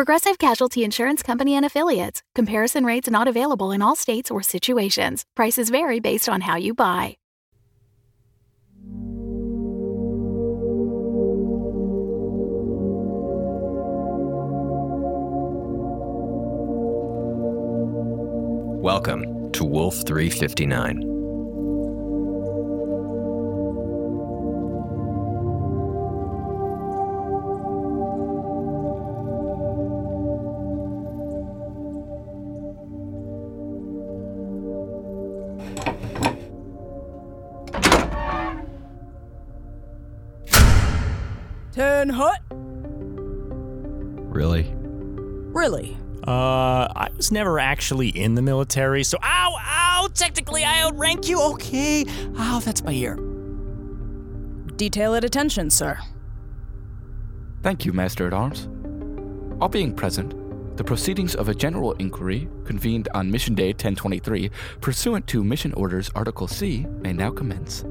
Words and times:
Progressive 0.00 0.38
Casualty 0.38 0.82
Insurance 0.82 1.22
Company 1.22 1.54
and 1.54 1.66
Affiliates. 1.66 2.22
Comparison 2.34 2.86
rates 2.86 3.10
not 3.10 3.28
available 3.28 3.70
in 3.70 3.82
all 3.82 3.94
states 3.94 4.30
or 4.30 4.42
situations. 4.42 5.26
Prices 5.36 5.68
vary 5.68 6.00
based 6.00 6.26
on 6.26 6.40
how 6.40 6.56
you 6.56 6.72
buy. 6.72 7.18
Welcome 18.82 19.52
to 19.52 19.66
Wolf 19.66 19.96
359. 20.06 21.09
Ten 41.80 42.10
hut? 42.10 42.42
Really? 44.28 44.70
Really? 44.76 45.96
Uh, 46.28 46.92
I 46.94 47.08
was 47.16 47.32
never 47.32 47.58
actually 47.58 48.10
in 48.10 48.34
the 48.34 48.42
military, 48.42 49.02
so 49.02 49.16
ow, 49.22 49.56
ow, 49.58 50.08
technically 50.12 50.62
I 50.62 50.82
outrank 50.82 51.26
you, 51.26 51.40
okay. 51.52 52.04
Ow, 52.36 52.60
that's 52.62 52.84
my 52.84 52.92
ear. 52.92 53.16
Detail 54.76 55.14
at 55.14 55.24
attention, 55.24 55.70
sir. 55.70 55.98
Thank 57.62 57.86
you, 57.86 57.94
Master 57.94 58.26
at 58.26 58.34
Arms. 58.34 58.68
All 59.58 59.70
being 59.70 59.94
present, 59.94 60.76
the 60.76 60.84
proceedings 60.84 61.34
of 61.34 61.48
a 61.48 61.54
general 61.54 61.92
inquiry 61.92 62.46
convened 62.66 63.08
on 63.14 63.30
Mission 63.30 63.54
Day 63.54 63.68
1023, 63.68 64.50
pursuant 64.82 65.26
to 65.28 65.42
Mission 65.42 65.72
Orders 65.72 66.10
Article 66.14 66.46
C, 66.46 66.86
may 67.00 67.14
now 67.14 67.30
commence. 67.30 67.86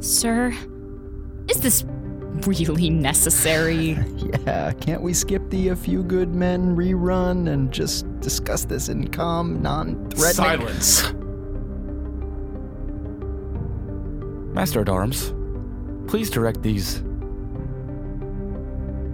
Sir, 0.00 0.54
is 1.48 1.60
this 1.60 1.82
really 2.46 2.90
necessary? 2.90 3.98
Yeah, 4.16 4.72
can't 4.72 5.02
we 5.02 5.14
skip 5.14 5.48
the 5.50 5.68
A 5.68 5.76
Few 5.76 6.02
Good 6.02 6.34
Men 6.34 6.76
rerun 6.76 7.48
and 7.48 7.72
just 7.72 8.04
discuss 8.20 8.64
this 8.64 8.88
in 8.88 9.08
calm, 9.08 9.62
non 9.62 10.10
threatening? 10.10 10.34
Silence! 10.34 11.12
Master 14.54 14.80
at 14.82 14.88
Arms, 14.88 15.34
please 16.06 16.30
direct 16.30 16.62
these 16.62 17.02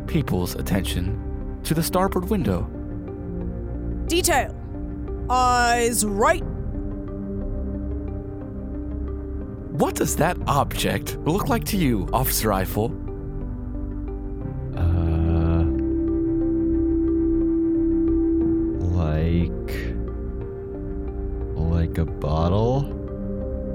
people's 0.06 0.54
attention 0.56 1.60
to 1.64 1.72
the 1.72 1.82
starboard 1.82 2.28
window. 2.28 2.62
Detail. 4.06 4.54
Eyes 5.30 6.04
right. 6.04 6.42
What 9.70 9.94
does 9.94 10.16
that 10.16 10.36
object 10.46 11.16
look 11.20 11.48
like 11.48 11.64
to 11.66 11.76
you, 11.78 12.08
Officer 12.12 12.52
Eiffel? 12.52 12.90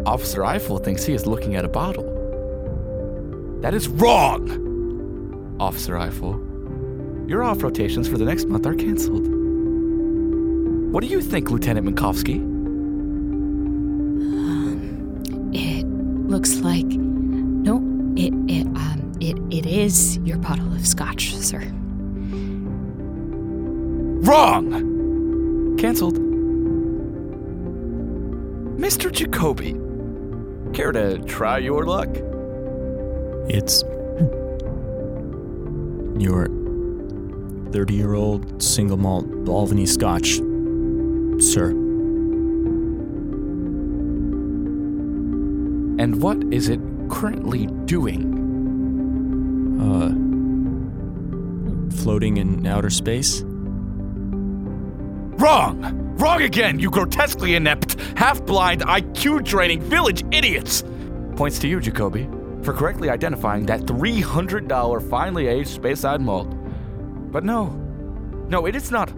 Officer 0.05 0.45
Eiffel 0.45 0.77
thinks 0.77 1.03
he 1.03 1.13
is 1.13 1.25
looking 1.25 1.55
at 1.55 1.65
a 1.65 1.67
bottle. 1.67 2.03
That 3.61 3.73
is 3.73 3.87
wrong! 3.87 5.55
Officer 5.59 5.97
Eiffel, 5.97 6.39
your 7.27 7.41
off 7.43 7.63
rotations 7.63 8.07
for 8.07 8.19
the 8.19 8.25
next 8.25 8.45
month 8.45 8.67
are 8.67 8.75
canceled. 8.75 9.27
What 10.93 11.01
do 11.01 11.07
you 11.07 11.21
think, 11.21 11.49
Lieutenant 11.49 11.87
Minkowski? 11.87 12.53
It 15.55 15.85
looks 16.29 16.57
like 16.57 16.85
no, 16.85 17.77
it 18.15 18.33
it 18.47 18.67
um 18.67 19.11
it 19.19 19.37
it 19.49 19.65
is 19.65 20.17
your 20.19 20.37
bottle 20.37 20.71
of 20.71 20.85
scotch, 20.85 21.33
sir. 21.35 21.61
Wrong! 24.21 25.75
Canceled. 25.77 26.19
Mr. 28.77 29.09
Jacobi, 29.09 29.84
care 30.75 30.91
to 30.91 31.17
try 31.19 31.57
your 31.57 31.85
luck? 31.85 32.09
It's 33.47 33.83
your 36.21 36.47
30 37.71 37.93
year 37.93 38.13
old 38.13 38.61
single 38.61 38.97
malt 38.97 39.25
Albany 39.47 39.85
scotch, 39.85 40.35
sir. 41.39 41.69
And 45.97 46.21
what 46.21 46.43
is 46.51 46.67
it 46.67 46.81
currently 47.09 47.67
doing? 47.85 48.33
Uh, 49.79 50.11
floating 52.03 52.35
in 52.37 52.67
outer 52.67 52.89
space? 52.89 53.45
Wrong! 56.25 56.41
Again, 56.41 56.79
you 56.79 56.89
grotesquely 56.89 57.53
inept, 57.53 58.01
half 58.17 58.43
blind, 58.43 58.81
IQ 58.81 59.43
draining 59.43 59.79
village 59.79 60.23
idiots! 60.31 60.83
Points 61.35 61.59
to 61.59 61.67
you, 61.67 61.79
Jacobi, 61.79 62.25
for 62.65 62.73
correctly 62.73 63.11
identifying 63.11 63.67
that 63.67 63.81
$300 63.81 65.07
finely 65.07 65.45
aged 65.45 65.79
Speyside 65.79 66.21
malt. 66.21 66.47
But 67.31 67.43
no, 67.43 67.67
no, 68.49 68.65
it 68.65 68.75
is 68.75 68.89
not 68.89 69.13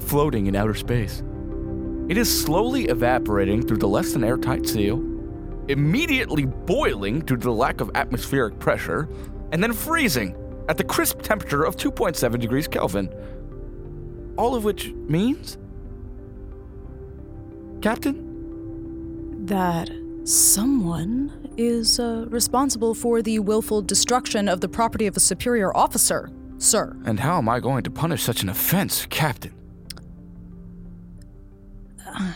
floating 0.00 0.44
in 0.44 0.54
outer 0.54 0.74
space. 0.74 1.22
It 2.10 2.18
is 2.18 2.44
slowly 2.44 2.88
evaporating 2.88 3.66
through 3.66 3.78
the 3.78 3.88
less 3.88 4.12
than 4.12 4.22
airtight 4.22 4.68
seal, 4.68 4.98
immediately 5.68 6.44
boiling 6.44 7.20
due 7.20 7.38
to 7.38 7.42
the 7.42 7.52
lack 7.52 7.80
of 7.80 7.90
atmospheric 7.94 8.58
pressure, 8.58 9.08
and 9.52 9.62
then 9.62 9.72
freezing 9.72 10.36
at 10.68 10.76
the 10.76 10.84
crisp 10.84 11.22
temperature 11.22 11.64
of 11.64 11.78
2.7 11.78 12.38
degrees 12.38 12.68
Kelvin. 12.68 13.08
All 14.36 14.54
of 14.54 14.62
which 14.62 14.92
means. 15.08 15.56
Captain? 17.84 19.44
That 19.44 19.90
someone 20.24 21.52
is 21.58 22.00
uh, 22.00 22.24
responsible 22.30 22.94
for 22.94 23.20
the 23.20 23.40
willful 23.40 23.82
destruction 23.82 24.48
of 24.48 24.62
the 24.62 24.70
property 24.70 25.06
of 25.06 25.18
a 25.18 25.20
superior 25.20 25.76
officer, 25.76 26.30
sir. 26.56 26.96
And 27.04 27.20
how 27.20 27.36
am 27.36 27.46
I 27.46 27.60
going 27.60 27.84
to 27.84 27.90
punish 27.90 28.22
such 28.22 28.42
an 28.42 28.48
offense, 28.48 29.04
Captain? 29.10 29.52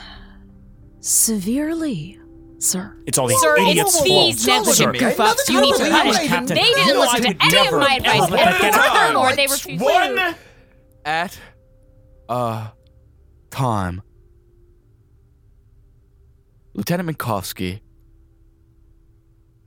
Severely, 1.00 2.20
sir. 2.58 2.94
It's 3.06 3.16
all 3.16 3.28
these 3.28 3.40
Sir, 3.40 3.56
idiots' 3.56 3.94
it's 3.94 4.02
these 4.02 4.44
fault. 4.44 4.66
Sir, 4.66 4.92
negligent 4.92 4.98
goof 4.98 5.18
ups 5.18 5.48
you 5.48 5.62
need 5.62 5.76
to 5.76 5.88
punish. 5.90 6.18
Captain. 6.28 6.56
They 6.56 6.62
didn't 6.74 6.94
No, 6.94 7.00
listen 7.00 7.22
to 7.22 7.28
would 7.28 7.54
any 7.54 7.68
of 7.68 7.72
my 7.72 7.94
advice. 7.96 8.22
ever 8.30 8.36
And 8.36 8.74
furthermore, 8.74 9.32
they 9.34 9.46
refused. 9.46 9.82
One 9.82 10.34
at 11.06 11.38
a 12.28 12.72
time. 13.50 14.02
Lieutenant 16.78 17.08
Minkowski, 17.08 17.80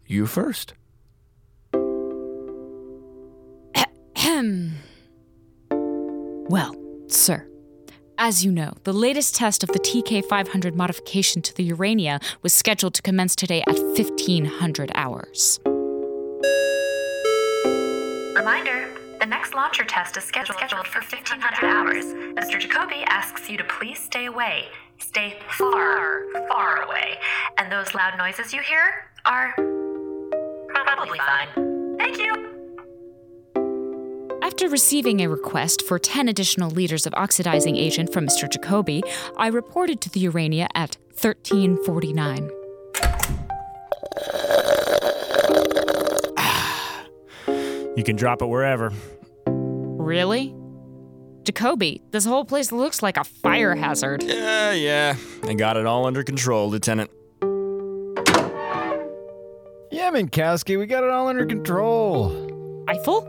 you 0.08 0.26
first. 0.26 0.74
Well, 6.50 6.76
sir, 7.08 7.48
as 8.18 8.44
you 8.44 8.52
know, 8.52 8.74
the 8.84 8.92
latest 8.92 9.36
test 9.36 9.64
of 9.64 9.70
the 9.70 9.80
TK 9.80 10.26
500 10.26 10.76
modification 10.76 11.42
to 11.44 11.56
the 11.56 11.64
Urania 11.64 12.20
was 12.42 12.52
scheduled 12.52 12.94
to 12.96 13.02
commence 13.02 13.38
today 13.38 13.64
at 13.68 13.78
1500 13.78 14.92
hours. 14.96 15.62
Reminder 18.36 18.90
the 19.22 19.28
next 19.28 19.54
launcher 19.54 19.84
test 19.84 20.18
is 20.18 20.24
scheduled, 20.24 20.58
scheduled 20.58 20.88
for 20.88 21.00
1500 21.00 21.64
hours. 21.64 22.06
Mr. 22.36 22.60
Jacobi 22.60 23.04
asks 23.08 23.50
you 23.50 23.58
to 23.58 23.64
please 23.66 24.00
stay 24.00 24.26
away. 24.26 24.66
Stay 25.02 25.36
far, 25.50 26.24
far 26.48 26.84
away. 26.84 27.18
And 27.58 27.72
those 27.72 27.94
loud 27.94 28.18
noises 28.18 28.54
you 28.54 28.62
hear 28.62 29.10
are 29.26 29.54
probably 30.70 31.20
fine. 31.20 31.98
Thank 31.98 32.18
you. 32.18 32.32
After 34.44 34.70
receiving 34.70 35.22
a 35.22 35.28
request 35.28 35.82
for 35.82 35.98
10 35.98 36.28
additional 36.30 36.70
liters 36.70 37.06
of 37.06 37.14
oxidizing 37.16 37.76
agent 37.78 38.14
from 38.14 38.28
Mr. 38.28 38.48
Jacobi, 38.48 39.02
I 39.38 39.48
reported 39.48 40.02
to 40.02 40.10
the 40.10 40.20
Urania 40.22 40.68
at 40.76 40.98
1349. 41.20 42.50
You 47.98 48.06
can 48.06 48.16
drop 48.16 48.42
it 48.42 48.46
wherever. 48.46 48.94
Really? 49.46 50.56
Jacobi, 51.44 52.02
this 52.12 52.24
whole 52.24 52.46
place 52.46 52.72
looks 52.72 53.02
like 53.02 53.18
a 53.18 53.24
fire 53.24 53.76
hazard. 53.76 54.22
Yeah, 54.24 54.74
yeah. 54.74 55.16
I 55.44 55.56
got 55.56 55.76
it 55.76 55.88
all 55.88 56.06
under 56.06 56.24
control, 56.24 56.70
Lieutenant. 56.70 57.10
Yeah, 59.92 60.12
Minkowski, 60.12 60.78
we 60.78 60.86
got 60.86 61.04
it 61.04 61.10
all 61.10 61.28
under 61.28 61.46
control. 61.46 62.86
Eiffel? 62.88 63.22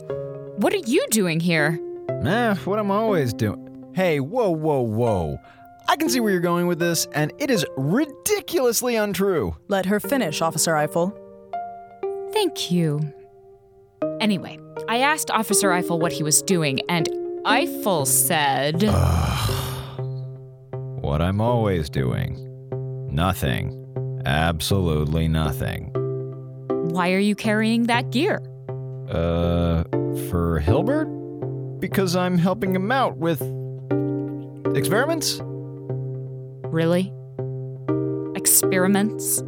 What 0.59 0.75
are 0.75 0.85
you 0.85 1.07
doing 1.11 1.41
here? 1.41 1.81
Nah, 2.21 2.55
what 2.57 2.79
I'm 2.79 2.91
always 2.91 3.33
doing. 3.33 3.91
Hey, 3.95 4.21
whoa, 4.21 4.51
whoa, 4.51 4.81
whoa. 4.81 5.39
I 5.89 5.97
can 5.97 6.09
see 6.09 6.21
where 6.21 6.31
you're 6.31 6.41
going 6.41 6.67
with 6.67 6.79
this, 6.79 7.07
and 7.15 7.33
it 7.39 7.51
is 7.51 7.67
ridiculously 7.77 8.97
untrue. 8.97 9.57
Let 9.69 9.87
her 9.87 9.99
finish, 9.99 10.41
Officer 10.41 10.77
Eiffel. 10.77 11.19
Thank 12.33 12.71
you. 12.71 13.01
Anyway, 14.21 14.59
I 14.89 14.99
asked 14.99 15.31
Officer 15.31 15.73
Eiffel 15.73 15.99
what 15.99 16.13
he 16.13 16.23
was 16.23 16.43
doing, 16.43 16.81
and 16.89 17.09
Eiffel 17.45 18.07
said. 18.07 18.83
What 21.03 21.21
I'm 21.21 21.41
always 21.41 21.91
doing. 21.91 22.39
Nothing. 23.13 24.23
Absolutely 24.25 25.27
nothing. 25.27 25.91
Why 26.69 27.11
are 27.13 27.19
you 27.19 27.35
carrying 27.35 27.85
that 27.89 28.11
gear? 28.11 28.41
Uh, 29.11 29.83
for 30.31 30.61
Hilbert? 30.61 31.07
Because 31.81 32.15
I'm 32.15 32.39
helping 32.39 32.73
him 32.73 32.93
out 32.93 33.17
with 33.17 33.41
experiments? 34.77 35.41
Really? 36.71 37.13
Experiments? 38.37 39.43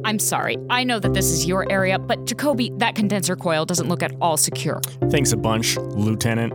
And 0.00 0.06
I'm 0.06 0.18
sorry, 0.18 0.56
I 0.70 0.82
know 0.82 0.98
that 0.98 1.12
this 1.12 1.26
is 1.26 1.44
your 1.46 1.70
area, 1.70 1.98
but 1.98 2.24
Jacobi, 2.24 2.76
that 2.78 2.94
condenser 2.94 3.36
coil 3.36 3.66
doesn't 3.66 3.88
look 3.88 4.02
at 4.02 4.12
all 4.20 4.38
secure. 4.38 4.80
Thanks 5.10 5.32
a 5.32 5.36
bunch, 5.36 5.76
Lieutenant. 5.76 6.54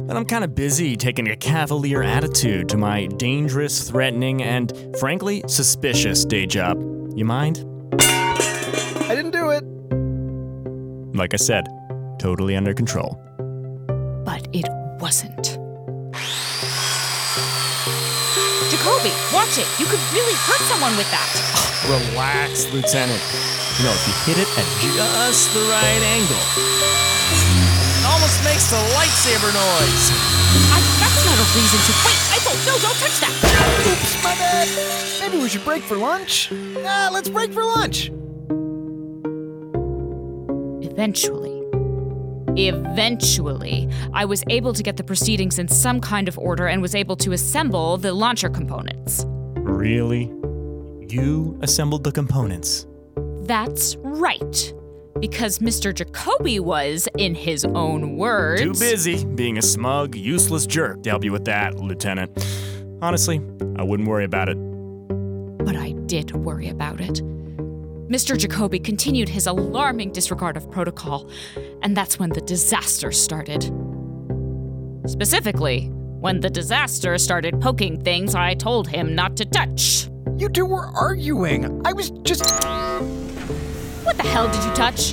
But 0.00 0.16
I'm 0.16 0.24
kind 0.24 0.42
of 0.44 0.54
busy 0.54 0.96
taking 0.96 1.28
a 1.28 1.36
cavalier 1.36 2.02
attitude 2.02 2.70
to 2.70 2.78
my 2.78 3.06
dangerous, 3.06 3.90
threatening, 3.90 4.42
and 4.42 4.72
frankly, 4.98 5.42
suspicious 5.46 6.24
day 6.24 6.46
job. 6.46 6.78
You 7.14 7.26
mind? 7.26 7.64
I 8.00 9.14
didn't 9.14 9.32
do 9.32 9.50
it. 9.50 9.62
Like 11.14 11.34
I 11.34 11.36
said, 11.36 11.66
totally 12.18 12.56
under 12.56 12.72
control. 12.72 13.20
But 14.24 14.48
it 14.54 14.66
wasn't. 15.00 15.58
Jacobi, 18.70 19.12
watch 19.34 19.58
it! 19.58 19.68
You 19.78 19.86
could 19.86 20.00
really 20.12 20.34
hurt 20.34 20.60
someone 20.62 20.96
with 20.96 21.10
that! 21.10 21.55
Relax, 21.84 22.72
Lieutenant. 22.72 23.20
You 23.78 23.84
know, 23.84 23.92
if 23.92 24.08
you 24.08 24.14
hit 24.32 24.38
it 24.40 24.48
at 24.56 24.64
just 24.80 25.52
the 25.52 25.60
right 25.68 26.02
angle, 26.16 26.40
it 27.28 28.06
almost 28.08 28.42
makes 28.42 28.70
the 28.70 28.80
lightsaber 28.96 29.52
noise. 29.52 30.10
I, 30.72 30.80
that's 30.98 31.24
not 31.26 31.36
a 31.36 31.46
reason 31.52 31.78
to. 31.84 31.92
Wait, 32.06 32.18
Eiffel, 32.32 32.56
no, 32.64 32.78
don't 32.80 32.96
touch 32.96 33.20
that! 33.20 33.32
Oops, 33.86 34.24
my 34.24 34.34
bad. 34.34 34.68
Maybe 35.20 35.42
we 35.42 35.48
should 35.48 35.64
break 35.64 35.82
for 35.82 35.96
lunch? 35.96 36.50
Ah, 36.78 37.10
let's 37.12 37.28
break 37.28 37.52
for 37.52 37.62
lunch. 37.62 38.10
Eventually, 40.90 41.62
eventually, 42.56 43.88
I 44.14 44.24
was 44.24 44.42
able 44.48 44.72
to 44.72 44.82
get 44.82 44.96
the 44.96 45.04
proceedings 45.04 45.58
in 45.58 45.68
some 45.68 46.00
kind 46.00 46.26
of 46.26 46.38
order 46.38 46.66
and 46.66 46.80
was 46.80 46.94
able 46.94 47.16
to 47.16 47.32
assemble 47.32 47.98
the 47.98 48.14
launcher 48.14 48.48
components. 48.48 49.26
Really? 49.56 50.32
You 51.16 51.58
assembled 51.62 52.04
the 52.04 52.12
components. 52.12 52.86
That's 53.44 53.96
right. 53.96 54.74
Because 55.18 55.60
Mr. 55.60 55.94
Jacobi 55.94 56.60
was, 56.60 57.08
in 57.16 57.34
his 57.34 57.64
own 57.64 58.18
words, 58.18 58.60
Too 58.60 58.74
busy 58.74 59.24
being 59.24 59.56
a 59.56 59.62
smug, 59.62 60.14
useless 60.14 60.66
jerk 60.66 61.02
to 61.04 61.08
help 61.08 61.24
you 61.24 61.32
with 61.32 61.46
that, 61.46 61.76
Lieutenant. 61.76 62.36
Honestly, 63.00 63.40
I 63.76 63.82
wouldn't 63.82 64.10
worry 64.10 64.24
about 64.24 64.50
it. 64.50 64.58
But 65.64 65.74
I 65.74 65.92
did 66.04 66.36
worry 66.36 66.68
about 66.68 67.00
it. 67.00 67.22
Mr. 68.10 68.36
Jacobi 68.36 68.84
continued 68.84 69.30
his 69.30 69.46
alarming 69.46 70.12
disregard 70.12 70.58
of 70.58 70.70
protocol, 70.70 71.30
and 71.80 71.96
that's 71.96 72.18
when 72.18 72.28
the 72.28 72.42
disaster 72.42 73.10
started. 73.10 73.62
Specifically, 75.06 75.88
when 76.20 76.40
the 76.40 76.50
disaster 76.50 77.16
started 77.16 77.58
poking 77.58 78.04
things 78.04 78.34
I 78.34 78.52
told 78.52 78.86
him 78.86 79.14
not 79.14 79.34
to 79.38 79.46
touch. 79.46 80.10
You 80.36 80.48
two 80.50 80.66
were 80.66 80.86
arguing. 80.94 81.80
I 81.86 81.92
was 81.94 82.10
just. 82.10 82.42
What 84.04 84.16
the 84.18 84.22
hell 84.22 84.46
did 84.52 84.62
you 84.64 84.74
touch? 84.74 85.12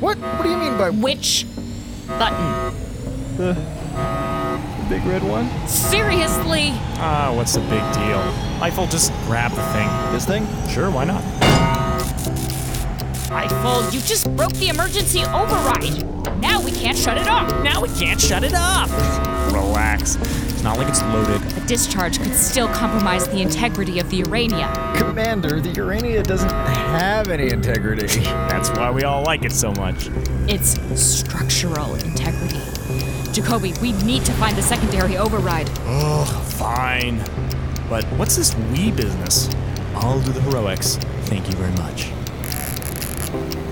What? 0.00 0.18
What 0.18 0.42
do 0.44 0.50
you 0.50 0.56
mean 0.56 0.78
by 0.78 0.90
Which 0.90 1.46
button? 2.06 2.74
the 3.36 3.54
big 4.88 5.04
red 5.04 5.22
one? 5.24 5.48
Seriously? 5.66 6.70
Ah, 6.98 7.32
what's 7.34 7.54
the 7.54 7.60
big 7.62 7.82
deal? 7.92 8.20
Eiffel, 8.62 8.86
just 8.86 9.12
grab 9.26 9.50
the 9.50 9.62
thing. 9.72 9.88
This 10.12 10.24
thing? 10.24 10.46
Sure, 10.68 10.90
why 10.90 11.04
not? 11.04 11.22
Eiffel, 13.32 13.84
you 13.92 14.00
just 14.00 14.34
broke 14.36 14.52
the 14.54 14.68
emergency 14.68 15.24
override. 15.24 16.06
Now 16.40 16.62
we 16.62 16.70
can't 16.70 16.96
shut 16.96 17.18
it 17.18 17.26
off. 17.26 17.50
Now 17.64 17.82
we 17.82 17.88
can't 17.88 18.20
shut 18.20 18.44
it 18.44 18.54
off. 18.54 18.90
Relax. 19.52 20.16
It's 20.56 20.64
not 20.64 20.78
like 20.78 20.88
it's 20.88 21.02
loaded. 21.02 21.42
A 21.58 21.66
discharge 21.66 22.18
could 22.18 22.32
still 22.32 22.66
compromise 22.68 23.28
the 23.28 23.42
integrity 23.42 23.98
of 23.98 24.08
the 24.08 24.16
Urania. 24.16 24.72
Commander, 24.96 25.60
the 25.60 25.68
Urania 25.72 26.22
doesn't 26.22 26.48
have 26.48 27.28
any 27.28 27.50
integrity. 27.50 28.06
That's 28.24 28.70
why 28.70 28.90
we 28.90 29.04
all 29.04 29.22
like 29.22 29.44
it 29.44 29.52
so 29.52 29.70
much. 29.72 30.08
It's 30.48 30.80
structural 30.98 31.94
integrity. 31.96 32.56
Jacobi, 33.36 33.78
we 33.82 33.92
need 34.04 34.24
to 34.24 34.32
find 34.32 34.56
the 34.56 34.62
secondary 34.62 35.18
override. 35.18 35.68
Oh, 35.80 36.24
fine. 36.56 37.18
But 37.90 38.04
what's 38.16 38.36
this 38.36 38.56
we 38.72 38.90
business? 38.92 39.50
I'll 39.96 40.22
do 40.22 40.32
the 40.32 40.40
heroics. 40.40 40.96
Thank 41.26 41.50
you 41.50 41.54
very 41.56 41.72
much. 41.72 42.12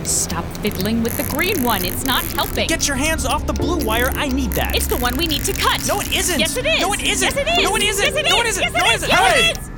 Stop 0.05 0.45
fiddling 0.59 1.03
with 1.03 1.17
the 1.17 1.25
green 1.35 1.63
one. 1.63 1.85
It's 1.85 2.05
not 2.05 2.23
helping. 2.25 2.67
Get 2.69 2.87
your 2.87 2.97
hands 2.97 3.25
off 3.25 3.47
the 3.47 3.53
blue 3.53 3.85
wire. 3.85 4.11
I 4.15 4.29
need 4.29 4.53
that. 4.53 4.75
it's 4.77 4.87
the 4.87 4.99
one 4.99 5.17
we 5.17 5.27
need 5.27 5.45
to 5.45 5.53
cut. 5.53 5.87
no, 5.89 6.01
it 6.01 6.13
isn't. 6.15 6.39
Yes, 6.41 6.57
it 6.57 6.67
is. 6.67 6.81
No, 6.81 6.93
it 6.93 7.03
isn't. 7.03 7.35
Yes, 7.35 7.37
it 7.37 7.49
is. 7.49 7.65
No, 7.65 7.77
it 7.77 7.83
isn't. 7.83 8.05
Yes, 8.05 8.17
it 8.17 8.27
no, 8.31 8.41
it 8.41 8.47
isn't. 8.47 8.63
Yes, 8.63 8.73
no, 8.73 8.79
it 8.79 8.89
it 8.89 8.95
is. 8.95 9.03
isn't. 9.03 9.09
Yes, 9.11 9.33
Hey! 9.33 9.51
it 9.51 9.59
is. 9.59 9.71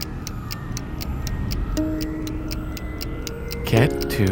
Get 3.71 4.11
to 4.11 4.27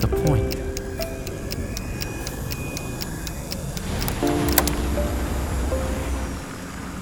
the 0.00 0.08
point. 0.26 0.56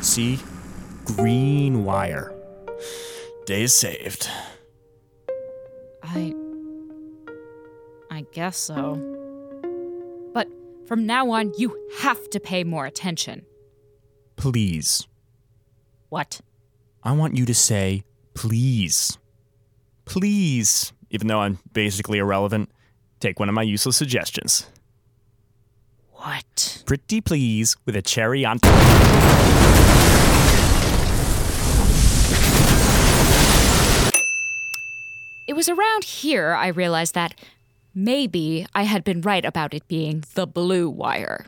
See? 0.02 0.38
Green 1.04 1.84
wire. 1.84 2.32
Days 3.46 3.74
saved. 3.74 4.28
I. 6.02 6.34
I 8.24 8.32
guess 8.32 8.56
so. 8.56 8.94
But 10.32 10.48
from 10.86 11.04
now 11.04 11.30
on, 11.30 11.52
you 11.58 11.76
have 12.00 12.30
to 12.30 12.40
pay 12.40 12.64
more 12.64 12.86
attention. 12.86 13.44
Please. 14.36 15.06
What? 16.08 16.40
I 17.02 17.12
want 17.12 17.36
you 17.36 17.44
to 17.44 17.54
say, 17.54 18.04
please. 18.32 19.18
Please. 20.06 20.94
Even 21.10 21.26
though 21.28 21.40
I'm 21.40 21.58
basically 21.74 22.16
irrelevant, 22.18 22.70
take 23.20 23.38
one 23.38 23.50
of 23.50 23.54
my 23.54 23.62
useless 23.62 23.98
suggestions. 23.98 24.70
What? 26.12 26.82
Pretty 26.86 27.20
please 27.20 27.76
with 27.84 27.94
a 27.94 28.02
cherry 28.02 28.44
on 28.46 28.58
top. 28.58 29.34
It 35.46 35.52
was 35.52 35.68
around 35.68 36.04
here 36.04 36.54
I 36.54 36.68
realized 36.68 37.14
that 37.14 37.34
maybe 37.94 38.66
I 38.74 38.82
had 38.82 39.04
been 39.04 39.20
right 39.20 39.44
about 39.44 39.72
it 39.72 39.86
being 39.86 40.24
the 40.34 40.46
blue 40.46 40.90
wire. 40.90 41.46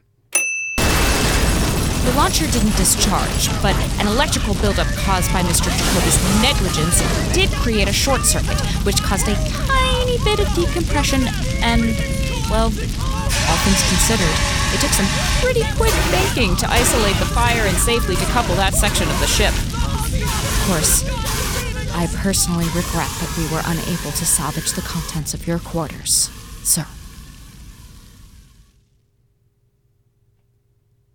The 0.77 2.15
launcher 2.15 2.47
didn't 2.47 2.77
discharge, 2.77 3.51
but 3.61 3.75
an 3.99 4.07
electrical 4.07 4.55
buildup 4.55 4.87
caused 4.95 5.33
by 5.33 5.43
Mr. 5.43 5.75
Jacobi's 5.75 6.17
negligence 6.41 7.03
did 7.35 7.51
create 7.59 7.89
a 7.89 7.93
short 7.93 8.23
circuit, 8.23 8.61
which 8.87 9.03
caused 9.03 9.27
a 9.27 9.35
tiny 9.35 10.19
bit 10.23 10.39
of 10.39 10.47
decompression 10.55 11.27
and, 11.67 11.83
well, 12.49 12.71
all 12.71 13.59
things 13.67 13.83
considered, 13.91 14.37
it 14.71 14.81
took 14.81 14.95
some 14.95 15.07
pretty 15.43 15.67
quick 15.75 15.95
thinking 16.15 16.55
to 16.57 16.71
isolate 16.71 17.17
the 17.17 17.27
fire 17.27 17.67
and 17.67 17.77
safely 17.77 18.15
decouple 18.15 18.55
that 18.55 18.75
section 18.75 19.09
of 19.11 19.19
the 19.19 19.27
ship. 19.27 19.55
Of 20.23 20.63
course, 20.71 21.03
I 21.99 22.07
personally 22.09 22.67
regret 22.67 23.09
that 23.21 23.35
we 23.39 23.45
were 23.51 23.63
unable 23.65 24.11
to 24.13 24.25
salvage 24.27 24.73
the 24.73 24.83
contents 24.83 25.33
of 25.33 25.47
your 25.47 25.59
quarters, 25.59 26.29
sir. 26.63 26.87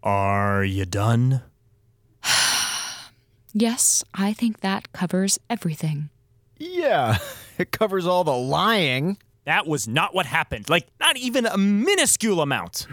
Are 0.01 0.63
you 0.63 0.85
done? 0.85 1.43
Yes, 3.53 4.03
I 4.13 4.31
think 4.31 4.61
that 4.61 4.93
covers 4.93 5.37
everything. 5.49 6.09
Yeah, 6.57 7.17
it 7.57 7.71
covers 7.71 8.07
all 8.07 8.23
the 8.23 8.31
lying. 8.31 9.17
That 9.43 9.67
was 9.67 9.89
not 9.89 10.15
what 10.15 10.25
happened. 10.25 10.69
Like, 10.69 10.87
not 11.01 11.17
even 11.17 11.45
a 11.45 11.57
minuscule 11.57 12.41
amount. 12.41 12.87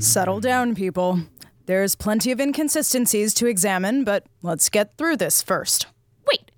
Settle 0.00 0.38
down, 0.40 0.74
people. 0.74 1.20
There's 1.66 1.94
plenty 1.94 2.32
of 2.32 2.40
inconsistencies 2.40 3.34
to 3.34 3.46
examine, 3.46 4.04
but 4.04 4.24
let's 4.42 4.68
get 4.68 4.96
through 4.96 5.16
this 5.16 5.42
first. 5.42 5.86
Wait, 6.26 6.50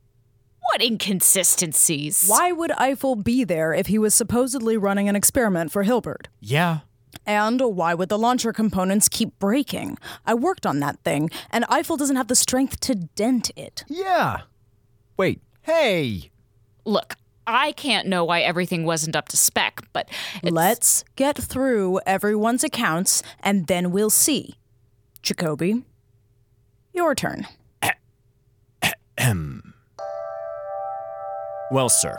what 0.60 0.82
inconsistencies? 0.82 2.24
Why 2.26 2.52
would 2.52 2.72
Eiffel 2.72 3.16
be 3.16 3.44
there 3.44 3.74
if 3.74 3.88
he 3.88 3.98
was 3.98 4.14
supposedly 4.14 4.76
running 4.76 5.08
an 5.08 5.16
experiment 5.16 5.72
for 5.72 5.82
Hilbert? 5.82 6.28
Yeah. 6.40 6.80
And 7.26 7.60
why 7.60 7.94
would 7.94 8.08
the 8.08 8.18
launcher 8.18 8.52
components 8.52 9.08
keep 9.08 9.38
breaking? 9.38 9.98
I 10.26 10.34
worked 10.34 10.66
on 10.66 10.80
that 10.80 10.98
thing, 11.04 11.30
and 11.50 11.64
Eiffel 11.68 11.96
doesn't 11.96 12.16
have 12.16 12.28
the 12.28 12.34
strength 12.34 12.80
to 12.80 12.94
dent 12.94 13.50
it. 13.56 13.84
Yeah. 13.88 14.42
Wait, 15.16 15.40
hey. 15.62 16.30
Look, 16.84 17.14
I 17.46 17.72
can't 17.72 18.08
know 18.08 18.24
why 18.24 18.40
everything 18.40 18.84
wasn't 18.84 19.16
up 19.16 19.28
to 19.28 19.36
spec, 19.36 19.82
but 19.92 20.08
it's- 20.38 20.52
Let's 20.52 21.04
get 21.14 21.36
through 21.36 22.00
everyone's 22.06 22.64
accounts, 22.64 23.22
and 23.40 23.66
then 23.68 23.90
we'll 23.90 24.10
see. 24.10 24.54
Jacobi, 25.24 25.82
your 26.92 27.14
turn. 27.14 27.46
Well, 31.70 31.88
sir. 31.88 32.16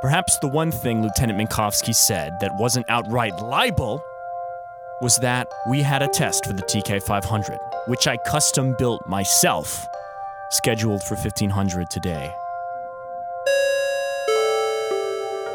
Perhaps 0.00 0.38
the 0.38 0.48
one 0.48 0.72
thing 0.72 1.02
Lieutenant 1.02 1.38
Minkowski 1.38 1.94
said 1.94 2.32
that 2.40 2.50
wasn't 2.58 2.86
outright 2.88 3.40
libel 3.40 4.02
was 5.02 5.16
that 5.18 5.46
we 5.68 5.82
had 5.82 6.02
a 6.02 6.08
test 6.08 6.46
for 6.46 6.54
the 6.54 6.62
TK 6.62 7.02
500, 7.02 7.58
which 7.86 8.08
I 8.08 8.16
custom 8.26 8.74
built 8.78 9.06
myself, 9.06 9.86
scheduled 10.50 11.02
for 11.04 11.14
1500 11.14 11.90
today. 11.90 12.32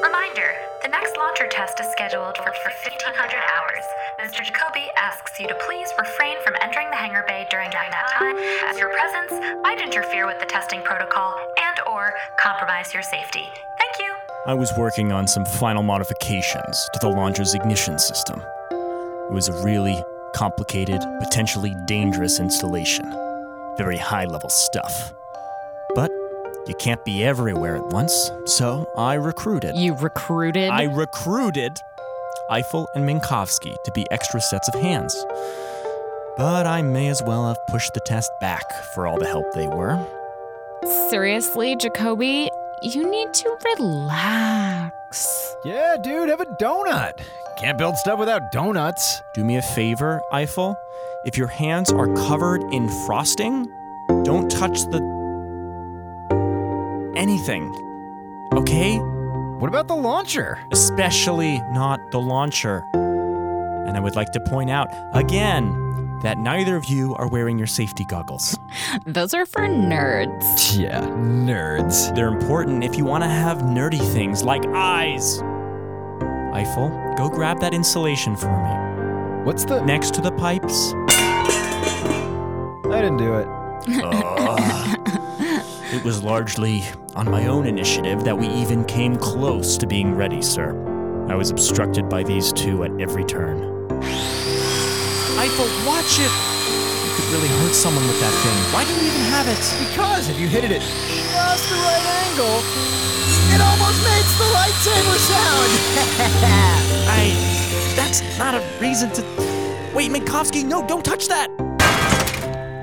Reminder 0.04 0.54
the 0.84 0.90
next 0.90 1.18
launcher 1.18 1.48
test 1.50 1.80
is 1.80 1.88
scheduled 1.88 2.38
for, 2.38 2.54
for 2.54 2.72
1500 2.86 3.34
hours. 3.58 3.84
Mr. 4.28 4.44
Jacobi 4.44 4.86
asks 4.98 5.40
you 5.40 5.48
to 5.48 5.56
please 5.66 5.88
refrain 5.98 6.36
from 6.44 6.54
entering 6.60 6.90
the 6.90 6.98
hangar 6.98 7.24
bay 7.30 7.48
during 7.50 7.70
that 7.70 8.10
time, 8.12 8.36
as 8.66 8.78
your 8.78 8.90
presence 8.90 9.32
might 9.64 9.80
interfere 9.82 10.26
with 10.28 10.38
the 10.42 10.46
testing 10.46 10.82
protocol 10.82 11.40
and 11.58 11.80
or 11.88 12.14
compromise 12.38 12.94
your 12.94 13.04
safety. 13.04 13.48
Thank 13.80 14.00
you. 14.00 14.14
I 14.46 14.54
was 14.54 14.70
working 14.78 15.14
on 15.14 15.28
some 15.28 15.46
final 15.46 15.82
modifications 15.82 16.90
to 16.92 17.00
the 17.00 17.08
launcher's 17.08 17.54
ignition 17.54 17.98
system. 17.98 18.42
It 18.70 19.32
was 19.32 19.48
a 19.48 19.64
really 19.64 20.04
complicated, 20.36 21.00
potentially 21.20 21.74
dangerous 21.86 22.42
installation. 22.42 23.10
Very 23.78 23.98
high 23.98 24.26
level 24.26 24.50
stuff. 24.50 25.14
But 25.96 26.12
you 26.68 26.76
can't 26.78 27.04
be 27.06 27.24
everywhere 27.24 27.78
at 27.78 27.86
once, 27.94 28.30
so 28.46 28.90
I 28.98 29.14
recruited. 29.14 29.78
you 29.78 29.96
recruited. 29.96 30.70
I 30.70 30.84
recruited 30.84 31.80
Eiffel 32.50 32.88
and 32.96 33.08
Minkowski 33.08 33.76
to 33.84 33.92
be 33.92 34.06
extra 34.12 34.42
sets 34.42 34.68
of 34.70 34.82
hands. 34.82 35.16
But 36.38 36.68
I 36.68 36.82
may 36.82 37.08
as 37.08 37.22
well 37.24 37.48
have 37.48 37.58
pushed 37.68 37.94
the 37.94 38.00
test 38.02 38.32
back 38.40 38.64
for 38.94 39.08
all 39.08 39.18
the 39.18 39.26
help 39.26 39.46
they 39.54 39.68
were. 39.68 39.98
Seriously, 41.10 41.76
Jacobi, 41.76 42.50
you 42.84 43.10
need 43.10 43.34
to 43.34 43.58
relax. 43.76 45.56
Yeah, 45.66 45.98
dude, 46.04 46.30
have 46.30 46.42
a 46.42 46.46
donut. 46.62 47.14
Can't 47.60 47.78
build 47.78 47.98
stuff 47.98 48.20
without 48.20 48.42
donuts. 48.52 49.22
Do 49.34 49.44
me 49.44 49.58
a 49.58 49.62
favor, 49.62 50.22
Eiffel. 50.32 50.76
If 51.26 51.38
your 51.38 51.48
hands 51.48 51.92
are 51.92 52.14
covered 52.14 52.62
in 52.72 52.88
frosting, 53.08 53.66
don't 54.24 54.50
touch 54.50 54.80
the. 54.92 55.02
anything. 57.18 57.74
Okay? 58.54 59.00
What 59.60 59.70
about 59.70 59.88
the 59.88 59.96
launcher? 59.96 60.60
Especially 60.72 61.60
not 61.72 62.12
the 62.12 62.20
launcher. 62.20 62.86
And 62.94 63.98
I 63.98 64.00
would 64.00 64.16
like 64.16 64.32
to 64.34 64.40
point 64.40 64.70
out 64.70 64.88
again 65.16 66.20
that 66.22 66.38
neither 66.38 66.76
of 66.76 66.86
you 66.86 67.16
are 67.16 67.28
wearing 67.28 67.58
your 67.58 67.66
safety 67.66 68.06
goggles. 68.06 68.56
Those 69.08 69.34
are 69.34 69.48
for 69.48 69.62
nerds. 69.62 70.80
Yeah, 70.80 71.02
nerds. 71.02 72.14
They're 72.14 72.28
important 72.28 72.84
if 72.84 73.00
you 73.00 73.06
want 73.06 73.24
to 73.24 73.28
have 73.28 73.64
nerdy 73.64 73.98
things 74.14 74.44
like 74.44 74.64
eyes. 74.68 75.42
Eiffel, 76.54 76.90
go 77.18 77.28
grab 77.28 77.60
that 77.62 77.74
insulation 77.74 78.36
for 78.36 78.50
me. 78.50 79.44
What's 79.44 79.66
the. 79.66 79.82
Next 79.82 80.14
to 80.14 80.22
the 80.22 80.34
pipes. 80.34 80.94
I 82.86 83.02
didn't 83.02 83.18
do 83.18 83.40
it. 83.40 83.48
It 85.94 86.04
was 86.04 86.22
largely 86.22 86.84
on 87.16 87.32
my 87.32 87.48
own 87.48 87.66
initiative 87.66 88.26
that 88.26 88.38
we 88.38 88.46
even 88.50 88.84
came 88.84 89.16
close 89.16 89.78
to 89.78 89.88
being 89.88 90.14
ready, 90.16 90.42
sir. 90.42 90.76
I 91.30 91.36
was 91.36 91.50
obstructed 91.50 92.10
by 92.10 92.24
these 92.24 92.52
two 92.52 92.84
at 92.84 92.92
every 93.00 93.24
turn. 93.24 93.64
Eiffel, 95.40 95.64
watch 95.88 96.20
it! 96.20 96.28
You 96.28 97.12
could 97.16 97.32
really 97.32 97.48
hurt 97.64 97.74
someone 97.74 98.06
with 98.06 98.20
that 98.20 98.34
thing. 98.44 98.58
Why 98.74 98.84
do 98.84 98.92
you 98.92 99.08
even 99.08 99.22
have 99.32 99.48
it? 99.48 99.88
Because 99.88 100.28
if 100.28 100.38
you 100.38 100.50
hit 100.50 100.66
it 100.66 100.72
at 100.72 100.82
just 100.82 101.70
the 101.70 101.76
right 101.76 102.04
angle, 102.28 102.60
it 103.56 103.62
almost 103.64 104.04
makes 104.04 104.34
the 104.36 104.48
lightsaber 104.60 105.18
sound. 105.24 105.72
I. 107.08 107.32
That's 107.96 108.22
not 108.38 108.56
a 108.56 108.64
reason 108.82 109.10
to. 109.14 109.22
Wait, 109.96 110.12
Minkowski, 110.12 110.66
no, 110.66 110.86
don't 110.86 111.06
touch 111.06 111.30
that! 111.30 111.48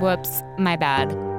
Whoops, 0.01 0.43
my 0.57 0.77
bad. 0.77 1.34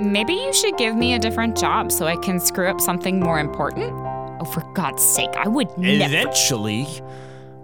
Maybe 0.00 0.34
you 0.34 0.52
should 0.52 0.76
give 0.76 0.94
me 0.94 1.14
a 1.14 1.18
different 1.18 1.56
job 1.56 1.90
so 1.90 2.06
I 2.06 2.16
can 2.16 2.38
screw 2.38 2.68
up 2.68 2.80
something 2.80 3.18
more 3.18 3.38
important? 3.38 3.92
Oh, 4.40 4.44
for 4.44 4.60
God's 4.74 5.02
sake, 5.02 5.30
I 5.36 5.48
would 5.48 5.76
never. 5.78 6.04
Eventually, 6.04 6.86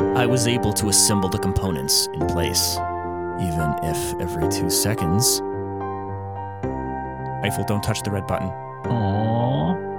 I 0.01 0.25
was 0.25 0.47
able 0.47 0.73
to 0.75 0.89
assemble 0.89 1.29
the 1.29 1.39
components 1.39 2.09
in 2.15 2.27
place, 2.27 2.77
even 3.41 3.75
if 3.83 4.21
every 4.21 4.49
two 4.49 4.71
seconds. 4.71 5.41
Eiffel, 7.45 7.65
don't 7.65 7.83
touch 7.83 8.03
the 8.03 8.11
red 8.11 8.27
button. 8.27 8.49
Aww. 8.85 9.91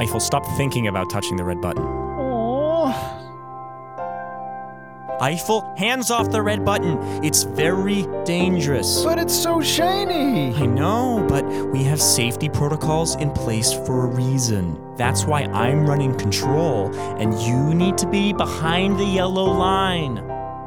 Eiffel, 0.00 0.20
stop 0.20 0.44
thinking 0.56 0.88
about 0.88 1.10
touching 1.10 1.36
the 1.36 1.44
red 1.44 1.60
button. 1.60 1.84
Aww. 1.84 3.11
Eiffel, 5.20 5.72
hands 5.76 6.10
off 6.10 6.30
the 6.30 6.42
red 6.42 6.64
button. 6.64 6.98
It's 7.24 7.44
very 7.44 8.06
dangerous. 8.24 9.04
But 9.04 9.18
it's 9.18 9.34
so 9.34 9.60
shiny. 9.60 10.54
I 10.54 10.66
know, 10.66 11.24
but 11.28 11.44
we 11.70 11.84
have 11.84 12.00
safety 12.00 12.48
protocols 12.48 13.16
in 13.16 13.30
place 13.30 13.72
for 13.72 14.04
a 14.04 14.06
reason. 14.06 14.78
That's 14.96 15.24
why 15.24 15.42
I'm 15.44 15.86
running 15.86 16.16
control, 16.18 16.94
and 17.18 17.34
you 17.40 17.74
need 17.74 17.96
to 17.98 18.06
be 18.06 18.32
behind 18.32 18.98
the 18.98 19.04
yellow 19.04 19.44
line. 19.44 20.18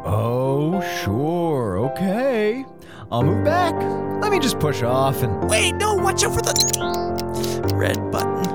Oh, 0.06 0.82
sure. 1.04 1.80
Okay. 1.92 2.66
I'll 3.12 3.24
move 3.24 3.44
back. 3.44 3.75
Let 4.22 4.32
me 4.32 4.40
just 4.40 4.60
push 4.60 4.82
off 4.84 5.22
and. 5.22 5.50
Wait, 5.50 5.74
no, 5.74 5.96
watch 5.96 6.24
out 6.24 6.34
for 6.34 6.42
the 6.42 7.72
red 7.75 8.12
button. 8.12 8.46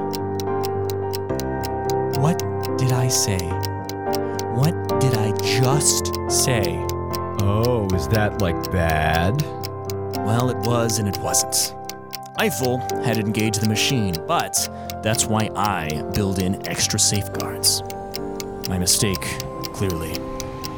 What 2.21 2.39
did 2.79 2.93
I 2.93 3.09
say? 3.09 3.39
What 5.61 5.67
did 5.67 5.69
I 5.69 5.79
just 5.79 6.45
say? 6.45 6.87
Oh, 7.43 7.87
is 7.93 8.09
that 8.09 8.41
like 8.41 8.73
bad? 8.73 9.43
Well, 10.25 10.49
it 10.49 10.57
was 10.67 10.99
and 10.99 11.07
it 11.07 11.19
wasn't. 11.19 11.75
Eiffel 12.39 12.79
had 13.05 13.19
engaged 13.19 13.61
the 13.61 13.69
machine, 13.69 14.15
but 14.27 14.55
that's 15.03 15.27
why 15.27 15.51
I 15.55 16.01
build 16.15 16.39
in 16.39 16.67
extra 16.67 16.99
safeguards. 16.99 17.83
My 18.71 18.79
mistake, 18.79 19.21
clearly, 19.75 20.19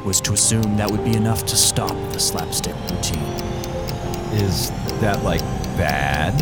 was 0.03 0.19
to 0.19 0.33
assume 0.33 0.75
that 0.75 0.91
would 0.91 1.05
be 1.05 1.15
enough 1.15 1.45
to 1.45 1.55
stop 1.55 1.95
the 2.11 2.19
slapstick 2.19 2.75
routine. 2.91 3.23
Is 4.33 4.69
that 4.99 5.23
like 5.23 5.39
bad? 5.77 6.33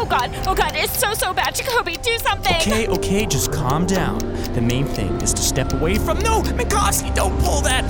Oh 0.00 0.06
God, 0.06 0.30
oh 0.46 0.54
God, 0.54 0.76
it's 0.76 0.96
so, 0.96 1.12
so 1.12 1.34
bad. 1.34 1.56
Jacobi, 1.56 2.00
do 2.00 2.16
something! 2.18 2.54
Okay, 2.54 2.86
okay, 2.86 3.26
just 3.26 3.52
calm 3.52 3.84
down. 3.84 4.18
The 4.54 4.60
main 4.60 4.86
thing 4.86 5.10
is 5.20 5.34
to 5.34 5.42
step 5.42 5.72
away 5.72 5.96
from. 5.96 6.20
No, 6.20 6.40
Minkowski, 6.42 7.12
don't 7.16 7.36
pull 7.40 7.60
that! 7.62 7.84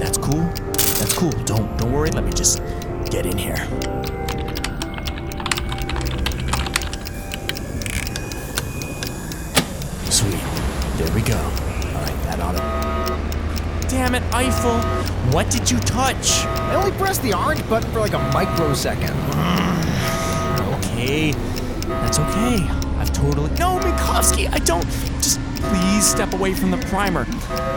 That's 0.00 0.18
cool. 0.18 0.42
That's 0.98 1.12
cool. 1.12 1.30
Don't 1.44 1.78
don't 1.78 1.92
worry. 1.92 2.10
Let 2.10 2.24
me 2.24 2.32
just 2.32 2.58
get 3.10 3.26
in 3.26 3.38
here. 3.38 3.56
Sweet. 10.10 10.40
There 10.98 11.14
we 11.14 11.22
go. 11.22 11.38
All 11.38 12.02
right, 12.02 12.22
that 12.24 12.40
ought 12.40 12.56
to. 12.56 13.88
Damn 13.88 14.16
it, 14.16 14.22
Eiffel! 14.34 14.80
What 15.32 15.48
did 15.48 15.70
you 15.70 15.78
touch? 15.78 16.44
I 16.70 16.76
only 16.76 16.92
pressed 16.92 17.22
the 17.22 17.34
orange 17.34 17.68
button 17.68 17.90
for 17.90 17.98
like 17.98 18.12
a 18.12 18.18
microsecond. 18.32 19.10
Okay, 20.74 21.32
that's 21.88 22.20
okay. 22.20 22.64
I've 22.96 23.12
totally. 23.12 23.50
No, 23.58 23.80
Minkowski, 23.80 24.48
I 24.52 24.58
don't. 24.60 24.84
Just 25.20 25.40
please 25.56 26.06
step 26.06 26.32
away 26.32 26.54
from 26.54 26.70
the 26.70 26.76
primer. 26.86 27.26